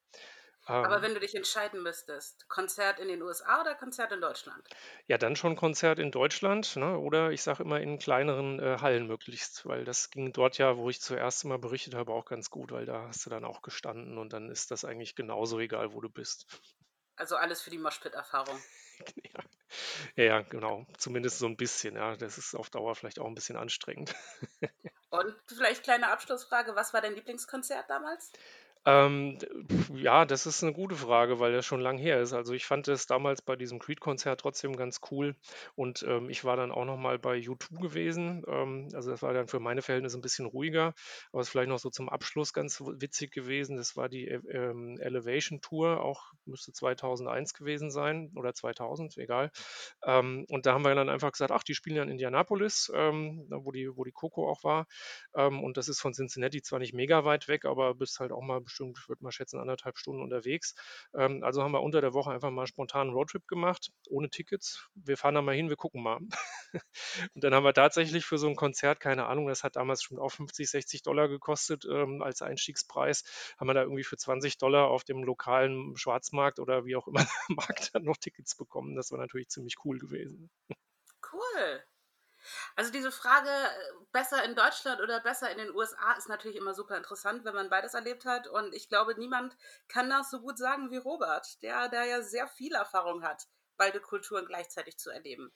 Aber 0.66 0.96
ähm. 0.96 1.02
wenn 1.02 1.14
du 1.14 1.20
dich 1.20 1.34
entscheiden 1.34 1.82
müsstest, 1.82 2.48
Konzert 2.48 2.98
in 2.98 3.08
den 3.08 3.22
USA 3.22 3.60
oder 3.60 3.74
Konzert 3.74 4.12
in 4.12 4.20
Deutschland? 4.20 4.66
Ja, 5.06 5.18
dann 5.18 5.36
schon 5.36 5.56
Konzert 5.56 5.98
in 5.98 6.10
Deutschland, 6.10 6.76
ne? 6.76 6.98
oder 6.98 7.30
ich 7.30 7.42
sage 7.42 7.62
immer 7.62 7.80
in 7.80 7.98
kleineren 7.98 8.60
äh, 8.60 8.78
Hallen 8.80 9.06
möglichst, 9.06 9.66
weil 9.66 9.84
das 9.84 10.10
ging 10.10 10.32
dort 10.32 10.58
ja, 10.58 10.76
wo 10.76 10.88
ich 10.88 11.00
zuerst 11.00 11.44
mal 11.44 11.58
berichtet 11.58 11.94
habe, 11.94 12.12
auch 12.12 12.24
ganz 12.24 12.50
gut, 12.50 12.72
weil 12.72 12.86
da 12.86 13.08
hast 13.08 13.26
du 13.26 13.30
dann 13.30 13.44
auch 13.44 13.62
gestanden 13.62 14.18
und 14.18 14.32
dann 14.32 14.50
ist 14.50 14.70
das 14.70 14.84
eigentlich 14.84 15.14
genauso 15.14 15.58
egal, 15.58 15.92
wo 15.92 16.00
du 16.00 16.08
bist. 16.08 16.46
Also 17.16 17.36
alles 17.36 17.62
für 17.62 17.70
die 17.70 17.78
Moshpit-Erfahrung. 17.78 18.60
ja. 19.22 19.40
ja, 20.16 20.40
genau. 20.42 20.86
Zumindest 20.98 21.38
so 21.38 21.46
ein 21.46 21.56
bisschen, 21.56 21.96
ja. 21.96 22.16
Das 22.16 22.38
ist 22.38 22.54
auf 22.54 22.70
Dauer 22.70 22.94
vielleicht 22.94 23.18
auch 23.18 23.26
ein 23.26 23.34
bisschen 23.34 23.56
anstrengend. 23.56 24.14
und 25.10 25.34
vielleicht 25.46 25.84
kleine 25.84 26.10
Abschlussfrage, 26.10 26.74
was 26.74 26.92
war 26.92 27.00
dein 27.00 27.14
Lieblingskonzert 27.14 27.88
damals? 27.88 28.32
Ähm, 28.86 29.38
ja, 29.94 30.26
das 30.26 30.44
ist 30.44 30.62
eine 30.62 30.74
gute 30.74 30.94
Frage, 30.94 31.38
weil 31.40 31.52
das 31.52 31.64
schon 31.64 31.80
lang 31.80 31.96
her 31.96 32.20
ist. 32.20 32.34
Also, 32.34 32.52
ich 32.52 32.66
fand 32.66 32.86
es 32.88 33.06
damals 33.06 33.40
bei 33.40 33.56
diesem 33.56 33.78
Creed-Konzert 33.78 34.40
trotzdem 34.42 34.76
ganz 34.76 35.00
cool 35.10 35.36
und, 35.74 36.02
ähm, 36.06 36.28
ich 36.28 36.44
war 36.44 36.56
dann 36.58 36.70
auch 36.70 36.84
noch 36.84 36.98
mal 36.98 37.18
bei 37.18 37.38
U2 37.48 37.80
gewesen. 37.80 38.42
Ähm, 38.46 38.88
also, 38.92 39.10
das 39.10 39.22
war 39.22 39.32
dann 39.32 39.48
für 39.48 39.58
meine 39.58 39.80
Verhältnisse 39.80 40.18
ein 40.18 40.22
bisschen 40.22 40.44
ruhiger, 40.44 40.92
aber 41.32 41.40
es 41.40 41.46
ist 41.46 41.50
vielleicht 41.52 41.70
noch 41.70 41.78
so 41.78 41.88
zum 41.88 42.10
Abschluss 42.10 42.52
ganz 42.52 42.78
witzig 42.82 43.32
gewesen. 43.32 43.78
Das 43.78 43.96
war 43.96 44.10
die, 44.10 44.28
äh, 44.28 44.40
ähm, 44.50 44.98
Elevation 45.00 45.62
Tour, 45.62 46.02
auch 46.02 46.32
müsste 46.44 46.72
2001 46.74 47.54
gewesen 47.54 47.90
sein 47.90 48.32
oder 48.36 48.52
2000, 48.52 49.16
egal. 49.16 49.50
Ähm, 50.04 50.44
und 50.50 50.66
da 50.66 50.74
haben 50.74 50.84
wir 50.84 50.94
dann 50.94 51.08
einfach 51.08 51.32
gesagt: 51.32 51.52
„Ach, 51.52 51.62
die 51.62 51.74
spielen 51.74 51.96
ja 51.96 52.02
in 52.02 52.10
Indianapolis“, 52.10 52.92
ähm, 52.94 53.46
wo 53.50 53.72
die 53.72 53.88
wo 53.96 54.04
die 54.04 54.12
Coco 54.12 54.50
auch 54.50 54.62
war. 54.64 54.86
Und 55.32 55.76
das 55.76 55.88
ist 55.88 56.00
von 56.00 56.12
Cincinnati 56.14 56.62
zwar 56.62 56.78
nicht 56.78 56.94
mega 56.94 57.24
weit 57.24 57.48
weg, 57.48 57.64
aber 57.64 57.94
bist 57.94 58.20
halt 58.20 58.32
auch 58.32 58.42
mal 58.42 58.60
bestimmt, 58.74 58.98
ich 59.00 59.08
würde 59.08 59.22
mal 59.22 59.30
schätzen, 59.30 59.60
anderthalb 59.60 59.96
Stunden 59.98 60.22
unterwegs. 60.22 60.74
Ähm, 61.14 61.42
also 61.44 61.62
haben 61.62 61.72
wir 61.72 61.82
unter 61.82 62.00
der 62.00 62.12
Woche 62.12 62.32
einfach 62.32 62.50
mal 62.50 62.66
spontan 62.66 63.08
einen 63.08 63.16
Roadtrip 63.16 63.46
gemacht, 63.46 63.92
ohne 64.08 64.30
Tickets. 64.30 64.88
Wir 64.94 65.16
fahren 65.16 65.34
da 65.34 65.42
mal 65.42 65.54
hin, 65.54 65.68
wir 65.68 65.76
gucken 65.76 66.02
mal. 66.02 66.18
und 67.34 67.44
dann 67.44 67.54
haben 67.54 67.64
wir 67.64 67.72
tatsächlich 67.72 68.26
für 68.26 68.38
so 68.38 68.48
ein 68.48 68.56
Konzert, 68.56 68.98
keine 68.98 69.26
Ahnung, 69.26 69.46
das 69.46 69.62
hat 69.62 69.76
damals 69.76 70.02
schon 70.02 70.18
auch 70.18 70.30
50, 70.30 70.68
60 70.68 71.02
Dollar 71.02 71.28
gekostet 71.28 71.86
ähm, 71.88 72.22
als 72.22 72.42
Einstiegspreis, 72.42 73.24
haben 73.58 73.68
wir 73.68 73.74
da 73.74 73.82
irgendwie 73.82 74.04
für 74.04 74.16
20 74.16 74.58
Dollar 74.58 74.88
auf 74.88 75.04
dem 75.04 75.22
lokalen 75.22 75.96
Schwarzmarkt 75.96 76.58
oder 76.58 76.84
wie 76.84 76.96
auch 76.96 77.06
immer 77.06 77.24
Markt 77.48 77.94
dann 77.94 78.04
noch 78.04 78.16
Tickets 78.16 78.56
bekommen. 78.56 78.96
Das 78.96 79.12
war 79.12 79.18
natürlich 79.18 79.48
ziemlich 79.48 79.76
cool 79.84 79.98
gewesen. 79.98 80.50
Cool. 81.32 81.84
Also 82.76 82.90
diese 82.90 83.12
Frage, 83.12 83.48
äh, 83.48 84.04
besser 84.12 84.44
in 84.44 84.56
Deutschland 84.56 85.00
oder 85.00 85.20
besser 85.20 85.50
in 85.50 85.58
den 85.58 85.74
USA, 85.74 86.12
ist 86.18 86.28
natürlich 86.28 86.56
immer 86.56 86.74
super 86.74 86.96
interessant, 86.96 87.44
wenn 87.44 87.54
man 87.54 87.70
beides 87.70 87.94
erlebt 87.94 88.24
hat. 88.24 88.48
Und 88.48 88.74
ich 88.74 88.88
glaube, 88.88 89.14
niemand 89.16 89.56
kann 89.88 90.10
das 90.10 90.30
so 90.30 90.40
gut 90.40 90.58
sagen 90.58 90.90
wie 90.90 90.96
Robert, 90.96 91.62
der 91.62 91.88
da 91.88 92.04
ja 92.04 92.20
sehr 92.22 92.48
viel 92.48 92.74
Erfahrung 92.74 93.22
hat, 93.22 93.44
beide 93.76 94.00
Kulturen 94.00 94.46
gleichzeitig 94.46 94.98
zu 94.98 95.10
erleben. 95.10 95.52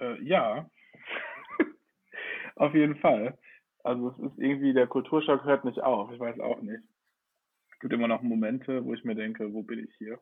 Äh, 0.00 0.20
ja, 0.22 0.68
auf 2.56 2.74
jeden 2.74 2.96
Fall. 2.96 3.38
Also 3.84 4.08
es 4.08 4.18
ist 4.18 4.38
irgendwie, 4.38 4.72
der 4.72 4.88
Kulturschock 4.88 5.44
hört 5.44 5.64
nicht 5.64 5.80
auf. 5.80 6.10
Ich 6.10 6.18
weiß 6.18 6.40
auch 6.40 6.60
nicht. 6.62 6.82
Es 7.70 7.78
gibt 7.78 7.92
immer 7.92 8.08
noch 8.08 8.22
Momente, 8.22 8.84
wo 8.84 8.94
ich 8.94 9.04
mir 9.04 9.14
denke, 9.14 9.52
wo 9.52 9.62
bin 9.62 9.78
ich 9.78 9.94
hier? 9.98 10.18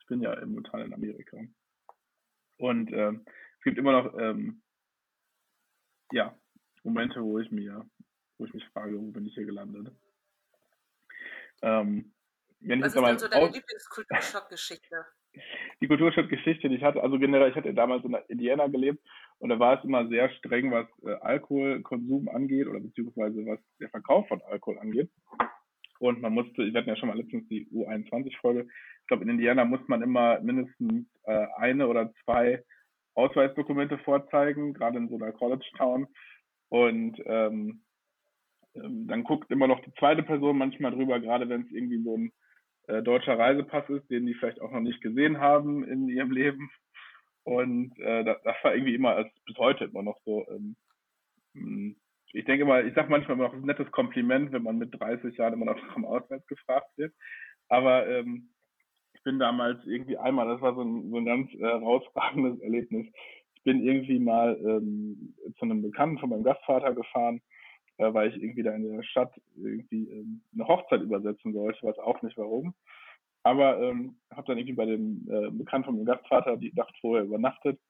Ich 0.00 0.06
bin 0.06 0.20
ja 0.20 0.34
momentan 0.44 0.82
in 0.82 0.92
Amerika. 0.92 1.38
Und 2.58 2.92
ähm, 2.92 3.24
gibt 3.64 3.78
immer 3.78 4.02
noch 4.02 4.18
ähm, 4.18 4.62
ja, 6.12 6.38
Momente, 6.84 7.22
wo 7.22 7.38
ich 7.38 7.50
mir, 7.50 7.84
wo 8.38 8.44
ich 8.44 8.54
mich 8.54 8.64
frage, 8.68 8.96
wo 8.98 9.10
bin 9.10 9.26
ich 9.26 9.34
hier 9.34 9.46
gelandet? 9.46 9.90
Ähm, 11.62 12.12
wenn 12.60 12.80
Was 12.80 12.94
ich 12.94 13.00
ist 13.00 13.06
denn 13.06 13.18
so 13.18 13.28
deine 13.28 13.46
Lieblingskulturschockgeschichte? 13.46 15.04
Die 15.80 15.88
Kulturschockgeschichte, 15.88 16.68
die 16.68 16.76
ich 16.76 16.84
hatte, 16.84 17.02
also 17.02 17.18
generell, 17.18 17.50
ich 17.50 17.56
hatte 17.56 17.74
damals 17.74 18.04
in 18.04 18.14
Indiana 18.28 18.68
gelebt 18.68 19.04
und 19.38 19.48
da 19.48 19.58
war 19.58 19.78
es 19.78 19.84
immer 19.84 20.06
sehr 20.08 20.30
streng, 20.34 20.70
was 20.70 20.86
äh, 21.02 21.14
Alkoholkonsum 21.20 22.28
angeht 22.28 22.68
oder 22.68 22.80
beziehungsweise 22.80 23.44
was 23.44 23.58
der 23.80 23.90
Verkauf 23.90 24.28
von 24.28 24.40
Alkohol 24.42 24.78
angeht. 24.78 25.10
Und 25.98 26.22
man 26.22 26.32
musste, 26.32 26.62
ich 26.62 26.74
hatten 26.74 26.88
ja 26.88 26.96
schon 26.96 27.08
mal 27.08 27.18
letztens 27.18 27.48
die 27.48 27.66
U21-Folge, 27.70 28.68
ich 29.00 29.06
glaube, 29.08 29.24
in 29.24 29.30
Indiana 29.30 29.64
muss 29.64 29.86
man 29.88 30.02
immer 30.02 30.40
mindestens 30.40 31.06
äh, 31.24 31.46
eine 31.56 31.88
oder 31.88 32.12
zwei 32.24 32.62
Ausweisdokumente 33.14 33.98
vorzeigen, 33.98 34.74
gerade 34.74 34.98
in 34.98 35.08
so 35.08 35.16
einer 35.16 35.32
College 35.32 35.66
Town. 35.76 36.06
Und 36.68 37.20
ähm, 37.26 37.82
ähm, 38.74 39.06
dann 39.06 39.24
guckt 39.24 39.50
immer 39.50 39.66
noch 39.66 39.80
die 39.80 39.94
zweite 39.98 40.22
Person 40.22 40.58
manchmal 40.58 40.92
drüber, 40.92 41.20
gerade 41.20 41.48
wenn 41.48 41.62
es 41.62 41.70
irgendwie 41.70 42.02
so 42.02 42.16
ein 42.16 42.32
äh, 42.88 43.02
deutscher 43.02 43.38
Reisepass 43.38 43.88
ist, 43.88 44.10
den 44.10 44.26
die 44.26 44.34
vielleicht 44.34 44.60
auch 44.60 44.72
noch 44.72 44.80
nicht 44.80 45.00
gesehen 45.00 45.38
haben 45.38 45.84
in 45.84 46.08
ihrem 46.08 46.30
Leben. 46.32 46.70
Und 47.44 47.98
äh, 47.98 48.24
das, 48.24 48.38
das 48.42 48.56
war 48.62 48.74
irgendwie 48.74 48.94
immer, 48.94 49.16
also 49.16 49.30
bis 49.46 49.56
heute 49.58 49.84
immer 49.84 50.02
noch 50.02 50.18
so. 50.24 50.46
Ähm, 50.48 50.76
hm, 51.54 51.96
ich 52.32 52.44
denke 52.46 52.64
mal, 52.64 52.86
ich 52.86 52.94
sage 52.94 53.10
manchmal 53.10 53.36
immer 53.36 53.48
noch 53.48 53.54
ein 53.54 53.62
nettes 53.62 53.90
Kompliment, 53.92 54.50
wenn 54.50 54.64
man 54.64 54.78
mit 54.78 54.98
30 54.98 55.36
Jahren 55.36 55.52
immer 55.52 55.66
noch 55.66 55.78
vom 55.92 56.04
Ausweis 56.04 56.44
gefragt 56.46 56.90
wird. 56.96 57.14
Aber 57.68 58.08
ähm, 58.08 58.53
bin 59.24 59.38
damals 59.38 59.84
irgendwie 59.86 60.16
einmal, 60.16 60.46
das 60.46 60.60
war 60.60 60.74
so 60.74 60.82
ein, 60.82 61.10
so 61.10 61.16
ein 61.16 61.24
ganz 61.24 61.52
äh, 61.54 61.58
herausragendes 61.58 62.60
Erlebnis. 62.60 63.06
Ich 63.54 63.62
bin 63.62 63.82
irgendwie 63.82 64.18
mal 64.18 64.56
ähm, 64.60 65.34
zu 65.58 65.64
einem 65.64 65.82
Bekannten 65.82 66.18
von 66.18 66.30
meinem 66.30 66.44
Gastvater 66.44 66.94
gefahren, 66.94 67.40
äh, 67.96 68.12
weil 68.12 68.28
ich 68.28 68.42
irgendwie 68.42 68.62
da 68.62 68.72
in 68.72 68.96
der 68.96 69.02
Stadt 69.02 69.32
irgendwie 69.56 70.08
ähm, 70.10 70.42
eine 70.54 70.68
Hochzeit 70.68 71.00
übersetzen 71.00 71.52
sollte, 71.52 71.82
weiß 71.82 71.98
auch 71.98 72.20
nicht 72.22 72.36
warum. 72.36 72.74
Aber 73.42 73.80
ähm, 73.80 74.16
habe 74.30 74.46
dann 74.46 74.58
irgendwie 74.58 74.76
bei 74.76 74.86
dem 74.86 75.26
äh, 75.28 75.50
Bekannten 75.50 75.86
von 75.86 75.96
meinem 75.96 76.06
Gastvater 76.06 76.56
die 76.56 76.72
Nacht 76.74 76.94
vorher 77.00 77.24
übernachtet 77.24 77.80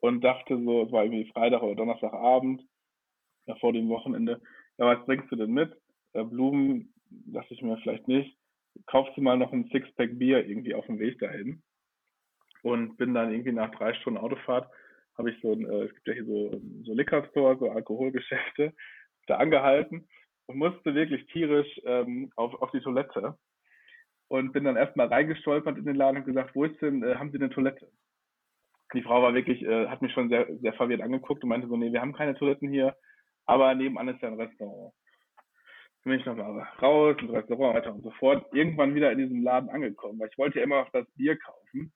und 0.00 0.22
dachte 0.22 0.62
so, 0.62 0.82
es 0.84 0.92
war 0.92 1.04
irgendwie 1.04 1.30
Freitag 1.32 1.62
oder 1.62 1.74
Donnerstagabend, 1.74 2.62
ja, 3.46 3.54
vor 3.56 3.72
dem 3.72 3.88
Wochenende, 3.88 4.40
ja, 4.78 4.86
was 4.86 5.04
bringst 5.06 5.30
du 5.30 5.36
denn 5.36 5.52
mit? 5.52 5.76
Äh, 6.12 6.24
Blumen, 6.24 6.92
dachte 7.10 7.54
ich 7.54 7.62
mir 7.62 7.76
vielleicht 7.78 8.08
nicht 8.08 8.35
kaufst 8.86 9.16
du 9.16 9.22
mal 9.22 9.36
noch 9.36 9.52
ein 9.52 9.68
Sixpack 9.70 10.18
Bier 10.18 10.46
irgendwie 10.46 10.74
auf 10.74 10.86
dem 10.86 10.98
Weg 10.98 11.18
dahin. 11.18 11.62
Und 12.62 12.96
bin 12.96 13.14
dann 13.14 13.32
irgendwie 13.32 13.52
nach 13.52 13.70
drei 13.72 13.94
Stunden 13.94 14.18
Autofahrt, 14.18 14.68
habe 15.16 15.30
ich 15.30 15.40
so 15.40 15.52
ein, 15.52 15.64
äh, 15.64 15.84
es 15.84 15.94
gibt 15.94 16.08
ja 16.08 16.14
hier 16.14 16.24
so, 16.24 16.60
so 16.84 16.94
Liquor 16.94 17.24
Store, 17.30 17.56
so 17.58 17.70
Alkoholgeschäfte, 17.70 18.74
da 19.26 19.36
angehalten 19.36 20.08
und 20.46 20.58
musste 20.58 20.94
wirklich 20.94 21.26
tierisch 21.26 21.80
ähm, 21.84 22.32
auf, 22.36 22.54
auf 22.60 22.70
die 22.72 22.80
Toilette. 22.80 23.36
Und 24.28 24.52
bin 24.52 24.64
dann 24.64 24.76
erstmal 24.76 25.06
reingestolpert 25.06 25.78
in 25.78 25.84
den 25.84 25.94
Laden 25.94 26.18
und 26.18 26.26
gesagt, 26.26 26.54
wo 26.56 26.64
ist 26.64 26.80
denn, 26.82 27.04
äh, 27.04 27.14
haben 27.14 27.30
Sie 27.30 27.38
eine 27.38 27.50
Toilette? 27.50 27.88
Die 28.92 29.02
Frau 29.02 29.22
war 29.22 29.34
wirklich, 29.34 29.62
äh, 29.62 29.86
hat 29.86 30.02
mich 30.02 30.12
schon 30.12 30.28
sehr, 30.28 30.48
sehr 30.58 30.72
verwirrt 30.72 31.00
angeguckt 31.00 31.44
und 31.44 31.48
meinte 31.48 31.68
so, 31.68 31.76
nee, 31.76 31.92
wir 31.92 32.00
haben 32.00 32.12
keine 32.12 32.34
Toiletten 32.34 32.68
hier, 32.68 32.96
aber 33.44 33.74
nebenan 33.74 34.08
ist 34.08 34.22
ja 34.22 34.28
ein 34.28 34.40
Restaurant 34.40 34.92
bin 36.06 36.20
ich 36.20 36.24
nochmal 36.24 36.64
raus 36.80 37.16
ins 37.20 37.32
Restaurant 37.32 37.74
weiter 37.74 37.92
und 37.92 38.04
so 38.04 38.12
fort. 38.12 38.46
Irgendwann 38.54 38.94
wieder 38.94 39.10
in 39.10 39.18
diesem 39.18 39.42
Laden 39.42 39.68
angekommen, 39.70 40.20
weil 40.20 40.28
ich 40.30 40.38
wollte 40.38 40.58
ja 40.58 40.64
immer 40.64 40.82
noch 40.82 40.90
das 40.90 41.04
Bier 41.16 41.36
kaufen. 41.36 41.92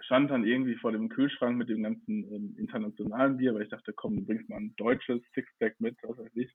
Stand 0.00 0.30
dann 0.30 0.46
irgendwie 0.46 0.76
vor 0.76 0.92
dem 0.92 1.10
Kühlschrank 1.10 1.58
mit 1.58 1.68
dem 1.68 1.82
ganzen 1.82 2.24
ähm, 2.32 2.56
internationalen 2.58 3.36
Bier, 3.36 3.54
weil 3.54 3.62
ich 3.62 3.68
dachte, 3.68 3.92
komm, 3.92 4.16
du 4.16 4.24
bringst 4.24 4.48
mal 4.48 4.56
ein 4.56 4.74
deutsches 4.78 5.20
Sixpack 5.34 5.78
mit, 5.78 5.94
was 6.02 6.16
weiß 6.16 6.34
ich. 6.36 6.50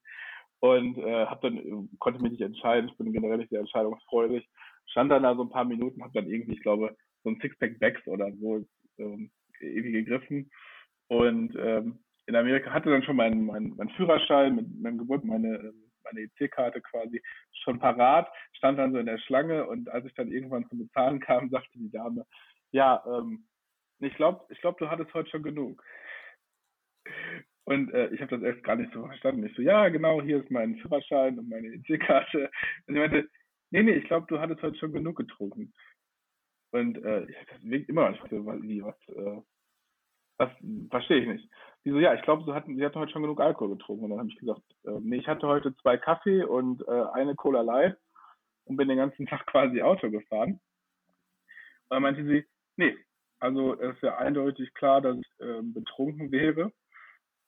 Und 0.59 0.97
äh, 0.97 1.27
hab 1.27 1.41
dann, 1.41 1.57
äh, 1.57 1.87
konnte 1.99 2.21
mich 2.23 2.31
nicht 2.31 2.41
entscheiden, 2.41 2.89
ich 2.89 2.97
bin 2.97 3.13
generell 3.13 3.37
nicht 3.37 3.51
sehr 3.51 3.59
entscheidungsfreudig. 3.59 4.49
Stand 4.87 5.11
dann 5.11 5.23
da 5.23 5.35
so 5.35 5.43
ein 5.43 5.51
paar 5.51 5.65
Minuten, 5.65 6.03
hab 6.03 6.13
dann 6.13 6.27
irgendwie, 6.27 6.53
ich 6.53 6.63
glaube, 6.63 6.97
so 7.23 7.29
ein 7.29 7.39
Sixpack 7.39 7.77
Bags 7.77 8.05
oder 8.07 8.31
so 8.33 8.65
ähm, 8.97 9.29
ewig 9.61 9.93
gegriffen. 9.93 10.49
Und 11.07 11.55
ähm, 11.55 11.99
in 12.25 12.35
Amerika 12.35 12.73
hatte 12.73 12.89
dann 12.89 13.03
schon 13.03 13.15
meinen 13.15 13.45
mein, 13.45 13.73
mein 13.77 13.89
Führerschein 13.89 14.55
mit 14.55 14.81
meinem 14.81 14.97
Geburt, 14.97 15.23
meine, 15.23 15.55
ähm, 15.57 15.86
meine 16.11 16.27
EC-Karte 16.27 16.81
quasi 16.81 17.21
schon 17.63 17.79
parat, 17.79 18.31
stand 18.53 18.79
dann 18.79 18.91
so 18.91 18.99
in 18.99 19.05
der 19.05 19.19
Schlange 19.19 19.67
und 19.67 19.89
als 19.89 20.05
ich 20.05 20.13
dann 20.13 20.31
irgendwann 20.31 20.67
zum 20.69 20.79
Bezahlen 20.79 21.19
kam, 21.19 21.49
sagte 21.49 21.77
die 21.77 21.91
Dame, 21.91 22.25
ja, 22.71 23.03
ähm, 23.07 23.47
ich 23.99 24.13
glaube, 24.15 24.45
ich 24.49 24.59
glaub, 24.61 24.77
du 24.77 24.89
hattest 24.89 25.13
heute 25.13 25.29
schon 25.29 25.43
genug. 25.43 25.83
Und 27.63 27.93
äh, 27.93 28.07
ich 28.09 28.21
habe 28.21 28.37
das 28.37 28.43
erst 28.43 28.63
gar 28.63 28.75
nicht 28.75 28.93
so 28.93 29.05
verstanden. 29.05 29.45
Ich 29.45 29.55
so, 29.55 29.61
ja, 29.61 29.89
genau, 29.89 30.21
hier 30.21 30.41
ist 30.41 30.49
mein 30.51 30.77
Führerschein 30.77 31.37
und 31.37 31.49
meine 31.49 31.67
EC-Karte. 31.67 32.49
Und 32.87 32.93
sie 32.93 32.99
meinte, 32.99 33.29
nee, 33.71 33.83
nee, 33.83 33.93
ich 33.93 34.05
glaube, 34.05 34.27
du 34.29 34.39
hattest 34.39 34.61
heute 34.61 34.77
schon 34.77 34.93
genug 34.93 35.17
getrunken. 35.17 35.73
Und 36.71 37.03
äh, 37.03 37.25
ich 37.25 37.35
das 37.47 37.61
immer 37.63 38.11
nicht 38.11 38.23
so, 38.29 38.45
wie, 38.61 38.83
was, 38.83 38.95
äh, 39.09 39.41
das 40.37 40.51
verstehe 40.89 41.21
ich 41.21 41.27
nicht. 41.27 41.49
Die 41.87 41.93
so, 41.93 41.99
ja, 41.99 42.13
ich 42.13 42.21
glaube, 42.21 42.43
sie 42.43 42.53
hatten, 42.53 42.75
sie 42.75 42.85
hatten 42.85 42.99
heute 42.99 43.13
schon 43.13 43.21
genug 43.21 43.39
Alkohol 43.39 43.77
getrunken. 43.77 44.03
Und 44.03 44.09
dann 44.09 44.19
habe 44.19 44.27
ich 44.27 44.35
gesagt, 44.35 44.61
äh, 44.83 44.99
nee, 44.99 45.15
ich 45.15 45.27
hatte 45.29 45.47
heute 45.47 45.73
zwei 45.77 45.95
Kaffee 45.95 46.43
und 46.43 46.85
äh, 46.85 47.03
eine 47.13 47.33
Cola 47.33 47.61
Light 47.61 47.97
und 48.65 48.75
bin 48.75 48.89
den 48.89 48.97
ganzen 48.97 49.25
Tag 49.27 49.45
quasi 49.45 49.81
Auto 49.81 50.11
gefahren. 50.11 50.51
Und 50.51 50.59
dann 51.91 52.01
meinte 52.01 52.25
sie, 52.25 52.45
nee, 52.75 52.97
also 53.39 53.79
es 53.79 53.95
ist 53.95 54.03
ja 54.03 54.17
eindeutig 54.17 54.73
klar, 54.73 54.99
dass 54.99 55.15
ich 55.15 55.39
äh, 55.39 55.61
betrunken 55.61 56.29
wäre 56.29 56.73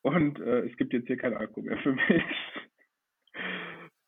und 0.04 0.39
äh, 0.39 0.60
es 0.60 0.78
gibt 0.78 0.93
jetzt 0.93 1.08
hier 1.08 1.17
kein 1.17 1.36
Alkohol 1.36 1.63
mehr 1.63 1.78
für 1.80 1.91
mich. 1.91 2.23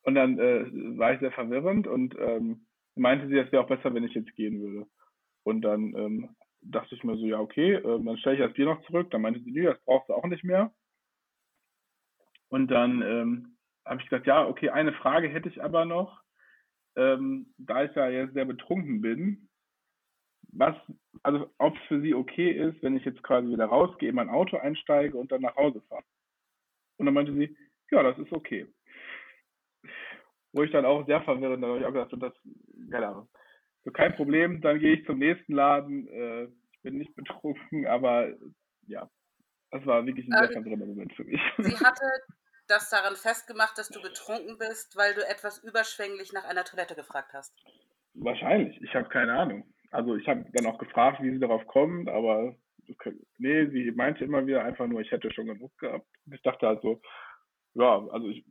Und 0.04 0.16
dann 0.16 0.36
äh, 0.38 0.64
war 0.98 1.12
ich 1.12 1.20
sehr 1.20 1.30
verwirrend 1.30 1.86
und 1.86 2.16
ähm, 2.18 2.66
meinte 2.96 3.28
sie, 3.28 3.38
es 3.38 3.52
wäre 3.52 3.62
auch 3.62 3.68
besser, 3.68 3.94
wenn 3.94 4.02
ich 4.02 4.14
jetzt 4.14 4.34
gehen 4.34 4.60
würde. 4.60 4.88
Und 5.44 5.60
dann 5.60 5.94
ähm, 5.94 6.36
dachte 6.62 6.94
ich 6.94 7.04
mir 7.04 7.16
so, 7.16 7.26
ja, 7.26 7.40
okay, 7.40 7.74
äh, 7.74 8.04
dann 8.04 8.16
stelle 8.18 8.36
ich 8.36 8.42
das 8.42 8.54
Bier 8.54 8.66
noch 8.66 8.82
zurück. 8.86 9.10
Dann 9.10 9.22
meinte 9.22 9.40
sie, 9.40 9.50
nö, 9.50 9.64
das 9.64 9.82
brauchst 9.84 10.08
du 10.08 10.14
auch 10.14 10.26
nicht 10.26 10.44
mehr. 10.44 10.72
Und 12.48 12.70
dann 12.70 13.02
ähm, 13.02 13.58
habe 13.84 14.00
ich 14.00 14.08
gesagt, 14.08 14.26
ja, 14.26 14.46
okay, 14.46 14.70
eine 14.70 14.92
Frage 14.92 15.28
hätte 15.28 15.48
ich 15.48 15.62
aber 15.62 15.84
noch. 15.84 16.22
Ähm, 16.96 17.54
da 17.56 17.84
ich 17.84 17.94
ja 17.94 18.10
jetzt 18.10 18.34
sehr 18.34 18.44
betrunken 18.44 19.00
bin, 19.00 19.48
was, 20.52 20.76
also 21.22 21.50
ob 21.58 21.74
es 21.74 21.82
für 21.84 22.00
sie 22.02 22.14
okay 22.14 22.50
ist, 22.50 22.82
wenn 22.82 22.96
ich 22.96 23.04
jetzt 23.04 23.22
quasi 23.22 23.48
wieder 23.48 23.66
rausgehe, 23.66 24.10
in 24.10 24.14
mein 24.14 24.28
Auto 24.28 24.58
einsteige 24.58 25.16
und 25.16 25.32
dann 25.32 25.40
nach 25.40 25.56
Hause 25.56 25.80
fahre. 25.88 26.04
Und 26.98 27.06
dann 27.06 27.14
meinte 27.14 27.32
sie, 27.32 27.56
ja, 27.90 28.02
das 28.02 28.18
ist 28.18 28.32
okay. 28.32 28.66
Wo 30.52 30.62
ich 30.62 30.70
dann 30.70 30.84
auch 30.84 31.06
sehr 31.06 31.22
verwirrend, 31.22 31.62
da 31.62 31.68
habe 31.68 31.78
ich 31.78 31.86
auch 31.86 31.92
gedacht, 31.92 32.12
das, 32.18 32.34
keine 32.90 33.08
Ahnung. 33.08 33.28
So, 33.84 33.90
kein 33.90 34.14
Problem, 34.14 34.60
dann 34.60 34.78
gehe 34.78 34.94
ich 34.94 35.06
zum 35.06 35.18
nächsten 35.18 35.52
Laden. 35.52 36.08
Äh, 36.08 36.44
ich 36.44 36.82
bin 36.82 36.98
nicht 36.98 37.14
betrunken, 37.14 37.86
aber 37.86 38.32
ja, 38.86 39.08
das 39.70 39.84
war 39.86 40.04
wirklich 40.06 40.26
ein 40.26 40.32
sehr 40.32 40.50
ähm, 40.50 40.52
verwirrender 40.52 40.86
Moment 40.86 41.12
für 41.14 41.24
mich. 41.24 41.40
Sie 41.58 41.76
hatte 41.76 42.04
das 42.68 42.90
daran 42.90 43.16
festgemacht, 43.16 43.76
dass 43.76 43.88
du 43.88 44.00
betrunken 44.00 44.58
bist, 44.58 44.96
weil 44.96 45.14
du 45.14 45.26
etwas 45.26 45.62
überschwänglich 45.62 46.32
nach 46.32 46.44
einer 46.44 46.64
Toilette 46.64 46.94
gefragt 46.94 47.32
hast. 47.32 47.54
Wahrscheinlich, 48.14 48.80
ich 48.82 48.94
habe 48.94 49.08
keine 49.08 49.32
Ahnung. 49.32 49.64
Also 49.90 50.16
ich 50.16 50.26
habe 50.28 50.44
dann 50.52 50.66
auch 50.66 50.78
gefragt, 50.78 51.22
wie 51.22 51.30
sie 51.30 51.38
darauf 51.38 51.66
kommt, 51.66 52.08
aber 52.08 52.56
nee, 53.38 53.66
sie 53.66 53.90
meinte 53.92 54.24
immer 54.24 54.46
wieder 54.46 54.64
einfach 54.64 54.86
nur, 54.86 55.00
ich 55.00 55.10
hätte 55.10 55.32
schon 55.32 55.46
genug 55.46 55.76
gehabt. 55.78 56.06
Ich 56.30 56.42
dachte 56.42 56.66
halt 56.66 56.82
so, 56.82 57.00
ja, 57.74 58.06
also 58.10 58.28
ich 58.28 58.44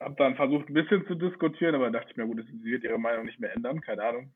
habe 0.00 0.14
dann 0.16 0.36
versucht, 0.36 0.68
ein 0.68 0.74
bisschen 0.74 1.06
zu 1.06 1.14
diskutieren, 1.14 1.74
aber 1.74 1.90
dachte 1.90 2.10
ich 2.10 2.16
mir, 2.16 2.26
gut, 2.26 2.44
sie 2.46 2.64
wird 2.64 2.84
ihre 2.84 2.98
Meinung 2.98 3.26
nicht 3.26 3.40
mehr 3.40 3.52
ändern, 3.54 3.80
keine 3.80 4.04
Ahnung. 4.04 4.34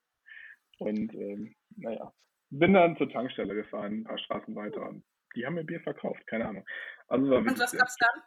Und 0.79 1.13
ähm, 1.15 1.55
naja, 1.77 2.13
bin 2.51 2.73
dann 2.73 2.97
zur 2.97 3.11
Tankstelle 3.11 3.55
gefahren, 3.55 4.01
ein 4.01 4.05
paar 4.05 4.19
Straßen 4.19 4.55
weiter 4.55 4.89
und 4.89 5.05
die 5.35 5.47
haben 5.47 5.55
mir 5.55 5.65
Bier 5.65 5.81
verkauft, 5.81 6.27
keine 6.27 6.49
Ahnung. 6.49 6.67
Also 7.09 7.31
war 7.31 7.39
und 7.39 7.59
was 7.59 7.77
gab's 7.77 7.97
dann? 7.99 8.23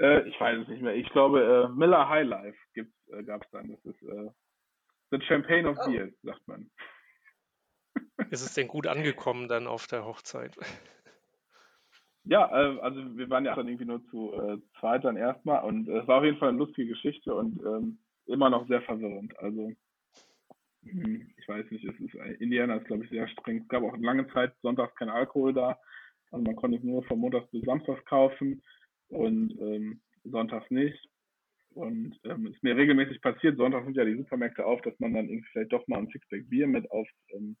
Äh, 0.00 0.28
ich 0.28 0.40
weiß 0.40 0.58
es 0.62 0.68
nicht 0.68 0.82
mehr. 0.82 0.94
Ich 0.94 1.08
glaube, 1.10 1.42
äh, 1.42 1.76
Miller 1.76 2.08
High 2.08 2.26
Life 2.26 2.58
gibt's, 2.74 2.94
äh, 3.08 3.22
gab's 3.22 3.48
dann. 3.50 3.68
Das 3.68 3.84
ist 3.84 4.02
äh, 4.02 4.30
The 5.10 5.20
Champagne 5.26 5.68
of 5.68 5.78
oh. 5.80 5.90
Beer, 5.90 6.10
sagt 6.22 6.46
man. 6.46 6.70
Ist 8.30 8.42
es 8.42 8.54
denn 8.54 8.68
gut 8.68 8.86
angekommen 8.86 9.48
dann 9.48 9.66
auf 9.66 9.86
der 9.86 10.04
Hochzeit? 10.04 10.56
Ja, 12.28 12.46
äh, 12.50 12.78
also 12.80 13.16
wir 13.16 13.30
waren 13.30 13.46
ja 13.46 13.54
dann 13.54 13.68
irgendwie 13.68 13.86
nur 13.86 14.04
zu 14.10 14.34
äh, 14.34 14.58
zweit 14.78 15.02
dann 15.02 15.16
erstmal 15.16 15.64
und 15.64 15.88
es 15.88 16.06
war 16.06 16.18
auf 16.18 16.24
jeden 16.24 16.36
Fall 16.36 16.50
eine 16.50 16.58
lustige 16.58 16.88
Geschichte 16.88 17.34
und 17.34 17.58
ähm, 17.64 17.98
immer 18.26 18.50
noch 18.50 18.68
sehr 18.68 18.82
verwirrend. 18.82 19.36
Also 19.38 19.72
hm, 20.82 21.30
ich 21.38 21.48
weiß 21.48 21.70
nicht, 21.70 21.86
es 21.86 21.98
ist 21.98 22.14
Indiana 22.40 22.76
ist 22.76 22.86
glaube 22.86 23.04
ich 23.04 23.10
sehr 23.10 23.26
streng. 23.28 23.62
Es 23.62 23.68
gab 23.68 23.82
auch 23.82 23.96
lange 23.96 24.28
Zeit 24.28 24.52
sonntags 24.60 24.94
kein 24.96 25.08
Alkohol 25.08 25.54
da. 25.54 25.78
Also 26.30 26.44
man 26.44 26.56
konnte 26.56 26.76
es 26.76 26.84
nur 26.84 27.02
von 27.04 27.18
Montags 27.18 27.50
bis 27.50 27.64
Samstags 27.64 28.04
kaufen 28.04 28.62
und 29.08 29.58
ähm, 29.58 30.02
sonntags 30.24 30.70
nicht. 30.70 31.08
Und 31.70 32.18
ähm, 32.24 32.48
ist 32.48 32.62
mir 32.62 32.76
regelmäßig 32.76 33.22
passiert, 33.22 33.56
sonntags 33.56 33.86
sind 33.86 33.96
ja 33.96 34.04
die 34.04 34.16
Supermärkte 34.16 34.66
auf, 34.66 34.82
dass 34.82 34.98
man 35.00 35.14
dann 35.14 35.30
irgendwie 35.30 35.48
vielleicht 35.52 35.72
doch 35.72 35.86
mal 35.88 35.98
ein 35.98 36.08
Sixpack 36.08 36.50
Bier 36.50 36.66
mit 36.66 36.90
auf, 36.90 37.08
ähm, 37.30 37.56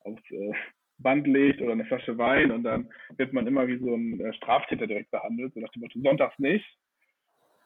aufs 0.00 0.22
äh, 0.30 0.52
Band 0.98 1.26
legt 1.26 1.60
oder 1.60 1.72
eine 1.72 1.84
Flasche 1.84 2.16
Wein 2.18 2.50
und 2.50 2.62
dann 2.64 2.90
wird 3.16 3.32
man 3.32 3.46
immer 3.46 3.66
wie 3.66 3.78
so 3.78 3.94
ein 3.94 4.20
äh, 4.20 4.32
Straftäter 4.34 4.86
direkt 4.86 5.10
behandelt, 5.10 5.54
so 5.54 5.60
nach 5.60 5.70
dem 5.70 5.82
Motto, 5.82 6.00
sonntags 6.00 6.38
nicht. 6.38 6.66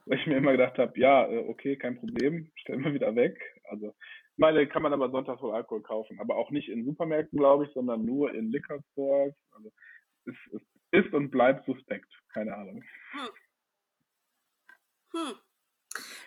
Weil 0.07 0.19
ich 0.19 0.27
mir 0.27 0.39
immer 0.39 0.53
gedacht 0.53 0.79
habe, 0.79 0.99
ja, 0.99 1.27
äh, 1.27 1.39
okay, 1.49 1.77
kein 1.77 1.99
Problem, 1.99 2.51
stellen 2.57 2.83
wir 2.83 2.95
wieder 2.95 3.15
weg. 3.15 3.39
Also, 3.65 3.95
meine, 4.37 4.67
kann 4.67 4.83
man 4.83 4.93
aber 4.93 5.11
sonntags 5.11 5.43
wohl 5.43 5.55
Alkohol 5.55 5.83
kaufen, 5.83 6.19
aber 6.19 6.37
auch 6.37 6.51
nicht 6.51 6.69
in 6.69 6.85
Supermärkten, 6.85 7.39
glaube 7.39 7.67
ich, 7.67 7.73
sondern 7.73 8.05
nur 8.05 8.35
in 8.35 8.51
Liquor. 8.51 8.83
Also, 9.53 9.73
es, 10.25 10.35
es 10.53 10.63
ist 10.91 11.13
und 11.13 11.31
bleibt 11.31 11.67
suspekt, 11.67 12.11
keine 12.33 12.57
Ahnung. 12.57 12.83
Hm. 13.13 13.29
Hm. 15.13 15.50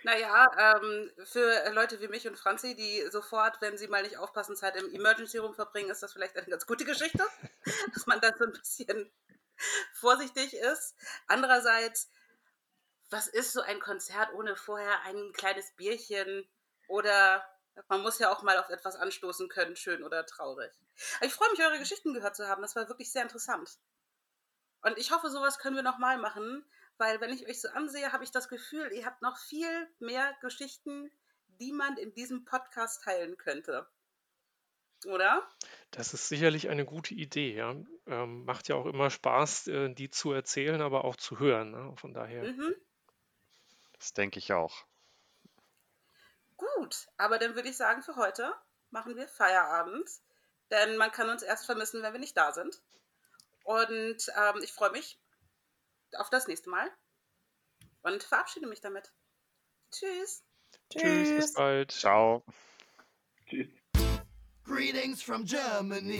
Naja, 0.04 0.76
ähm, 0.76 1.12
für 1.24 1.72
Leute 1.72 2.02
wie 2.02 2.10
mich 2.10 2.28
und 2.28 2.38
Franzi, 2.38 2.76
die 2.76 3.08
sofort, 3.10 3.62
wenn 3.62 3.78
sie 3.78 3.88
mal 3.88 4.04
nicht 4.04 4.18
aufpassen, 4.18 4.56
Zeit 4.56 4.76
im 4.76 4.94
Emergency 4.94 5.38
Room 5.38 5.54
verbringen, 5.54 5.90
ist 5.90 6.04
das 6.04 6.14
vielleicht 6.14 6.36
eine 6.36 6.48
ganz 6.48 6.66
gute 6.66 6.84
Geschichte, 6.86 7.26
dass 7.94 8.06
man 8.06 8.20
da 8.20 8.32
so 8.38 8.44
ein 8.44 8.52
bisschen 8.52 9.12
vorsichtig 9.94 10.56
ist. 10.56 10.96
Andererseits, 11.28 12.10
was 13.10 13.28
ist 13.28 13.54
so 13.54 13.62
ein 13.62 13.80
Konzert 13.80 14.34
ohne 14.34 14.56
vorher 14.56 15.02
ein 15.04 15.32
kleines 15.34 15.72
Bierchen 15.72 16.48
oder 16.88 17.46
man 17.88 18.02
muss 18.02 18.20
ja 18.20 18.32
auch 18.32 18.44
mal 18.44 18.58
auf 18.58 18.70
etwas 18.70 18.96
anstoßen 18.96 19.50
können, 19.50 19.76
schön 19.76 20.04
oder 20.04 20.26
traurig. 20.26 20.72
ich 21.22 21.34
freue 21.34 21.50
mich, 21.52 21.62
eure 21.62 21.80
Geschichten 21.80 22.14
gehört 22.14 22.36
zu 22.36 22.48
haben. 22.48 22.62
Das 22.62 22.76
war 22.76 22.88
wirklich 22.88 23.12
sehr 23.12 23.24
interessant. 23.24 23.80
Und 24.82 24.98
ich 24.98 25.12
hoffe, 25.12 25.30
sowas 25.30 25.60
können 25.60 25.76
wir 25.76 25.84
nochmal 25.84 26.18
machen, 26.18 26.66
weil 26.98 27.20
wenn 27.22 27.32
ich 27.32 27.48
euch 27.48 27.62
so 27.62 27.70
ansehe, 27.70 28.12
habe 28.12 28.24
ich 28.24 28.32
das 28.32 28.50
Gefühl, 28.50 28.92
ihr 28.94 29.06
habt 29.06 29.22
noch 29.22 29.38
viel 29.38 29.88
mehr 30.00 30.34
Geschichten, 30.42 31.12
die 31.60 31.72
man 31.72 31.98
in 31.98 32.14
diesem 32.14 32.46
Podcast 32.46 33.04
teilen 33.04 33.38
könnte. 33.38 33.88
Oder? 35.06 35.48
Das 35.92 36.14
ist 36.14 36.30
sicherlich 36.30 36.70
eine 36.70 36.86
gute 36.86 37.14
Idee, 37.14 37.56
ja. 37.56 37.76
Ähm, 38.08 38.46
macht 38.46 38.68
ja 38.70 38.76
auch 38.76 38.86
immer 38.86 39.10
Spaß, 39.10 39.68
äh, 39.68 39.94
die 39.94 40.10
zu 40.10 40.32
erzählen, 40.32 40.82
aber 40.82 41.04
auch 41.04 41.16
zu 41.16 41.40
hören. 41.40 41.72
Ne? 41.72 41.94
Von 41.98 42.14
daher. 42.14 42.44
Mhm. 42.44 42.76
Das 43.94 44.14
denke 44.14 44.40
ich 44.40 44.54
auch. 44.54 44.86
Gut, 46.58 47.08
aber 47.18 47.38
dann 47.38 47.56
würde 47.56 47.70
ich 47.70 47.78
sagen, 47.78 48.02
für 48.02 48.16
heute 48.16 48.54
machen 48.92 49.16
wir 49.16 49.28
Feierabend. 49.28 50.10
Denn 50.72 50.98
man 50.98 51.12
kann 51.12 51.30
uns 51.30 51.44
erst 51.44 51.66
vermissen, 51.66 52.02
wenn 52.02 52.14
wir 52.14 52.20
nicht 52.20 52.38
da 52.38 52.52
sind. 52.52 52.82
Und 53.64 54.32
ähm, 54.36 54.62
ich 54.64 54.74
freue 54.74 54.92
mich, 54.92 55.20
auf 56.18 56.30
das 56.30 56.48
nächste 56.48 56.70
Mal 56.70 56.90
und 58.02 58.24
verabschiede 58.24 58.68
mich 58.68 58.82
damit. 58.82 59.14
Tschüss. 59.92 60.44
Tschüss, 60.90 61.30
bis 61.30 61.54
bald. 61.54 61.92
Ciao. 61.92 62.44
Tschüss. 63.48 63.68
Greetings 64.64 65.22
from 65.22 65.46
Germany. 65.46 66.20